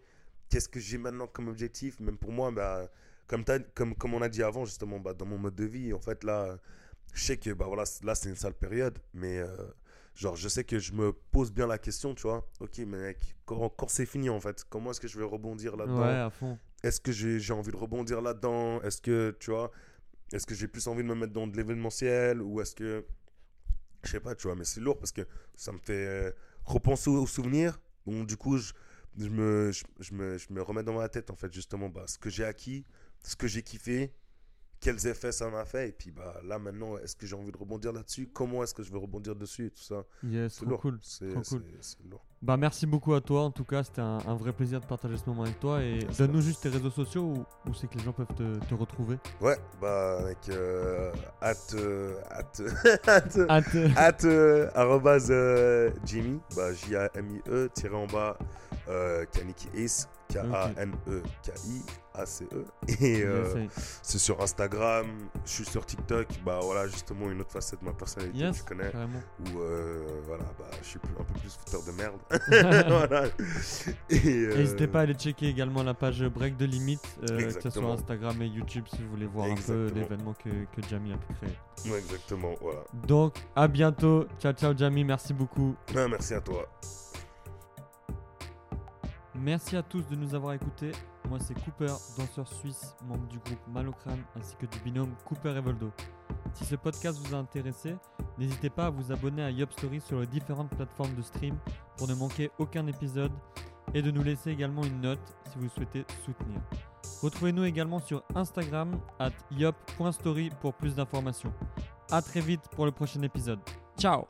[0.51, 2.91] qu'est-ce que j'ai maintenant comme objectif, même pour moi, bah,
[3.27, 5.93] comme, t'as- comme, comme on a dit avant, justement, bah, dans mon mode de vie,
[5.93, 6.59] en fait, là,
[7.15, 9.49] je sais que bah, voilà, là, c'est une sale période, mais euh,
[10.15, 13.69] genre, je sais que je me pose bien la question, tu vois, ok, mec, quand,
[13.71, 16.03] quand c'est fini, en fait, comment est-ce que je vais rebondir là-dedans?
[16.03, 16.59] Ouais, à fond.
[16.83, 18.81] Est-ce que j'ai envie de rebondir là-dedans?
[18.83, 19.71] Est-ce que, tu vois,
[20.33, 22.43] est-ce que j'ai plus envie de me mettre dans de l'événementiel?
[22.43, 23.05] Ou est-ce que.
[24.05, 25.23] Je sais pas, tu vois, mais c'est lourd parce que
[25.57, 26.31] ça me fait euh,
[26.65, 27.81] repenser aux souvenirs.
[28.07, 28.73] Donc, du coup, je,
[29.19, 32.05] je, me, je, je me, je me remets dans ma tête, en fait, justement, bah,
[32.07, 32.85] ce que j'ai acquis,
[33.23, 34.13] ce que j'ai kiffé,
[34.79, 35.89] quels effets ça m'a fait.
[35.89, 38.29] Et puis, bah, là, maintenant, est-ce que j'ai envie de rebondir là-dessus?
[38.33, 40.05] Comment est-ce que je veux rebondir dessus et tout ça?
[40.23, 40.81] Yes, C'est lourd.
[40.81, 40.99] cool.
[41.03, 41.65] C'est cool.
[42.11, 42.25] lourd.
[42.43, 43.43] Bah, merci beaucoup à toi.
[43.45, 45.83] En tout cas, c'était un, un vrai plaisir de partager ce moment avec toi.
[45.83, 48.75] Et donne-nous juste tes réseaux sociaux où, où c'est que les gens peuvent te, te
[48.75, 49.17] retrouver.
[49.41, 50.49] Ouais, bah, avec.
[50.51, 51.11] Euh,
[51.41, 52.53] at, euh, at,
[53.09, 53.23] at,
[53.63, 54.71] te- at euh,
[55.31, 58.39] euh, Jimmy, bah, J-A-M-I-E, tiré en bas,
[58.89, 61.83] euh, Kaniki Ace, K-A-N-E-K-I,
[62.17, 62.65] A-C-E.
[63.01, 63.67] Et euh,
[64.03, 65.07] c'est sur Instagram,
[65.45, 68.59] je suis sur TikTok, bah voilà, justement une autre facette de ma personnalité Yes, que
[68.59, 69.21] je connais, carrément.
[69.55, 72.17] où euh, voilà, bah, je suis un peu plus fouteur de merde.
[72.89, 73.25] voilà.
[73.25, 77.51] Euh, N'hésitez pas à aller checker également la page Break de Limite, euh, que ce
[77.51, 77.93] soit Exactement.
[77.93, 81.35] Instagram et YouTube si vous voulez voir un peu l'événement que, que Jamie a pu
[81.35, 81.93] créer.
[81.93, 82.81] ouais, exactement, voilà.
[83.07, 84.27] Donc, à bientôt.
[84.41, 85.05] Ciao, ciao, Jamie.
[85.05, 85.75] Merci beaucoup.
[85.95, 86.67] Ah, merci à toi.
[89.39, 90.93] Merci à tous de nous avoir écoutés.
[91.29, 95.61] Moi, c'est Cooper, danseur suisse, membre du groupe Malocrane ainsi que du binôme Cooper et
[95.61, 95.91] Voldo.
[96.55, 97.97] Si ce podcast vous a intéressé,
[98.39, 101.57] n'hésitez pas à vous abonner à Yop Story sur les différentes plateformes de stream
[101.97, 103.33] pour ne manquer aucun épisode
[103.95, 106.61] et de nous laisser également une note si vous souhaitez soutenir.
[107.23, 111.53] Retrouvez-nous également sur Instagram at yop.story pour plus d'informations.
[112.11, 113.61] A très vite pour le prochain épisode.
[113.99, 114.27] Ciao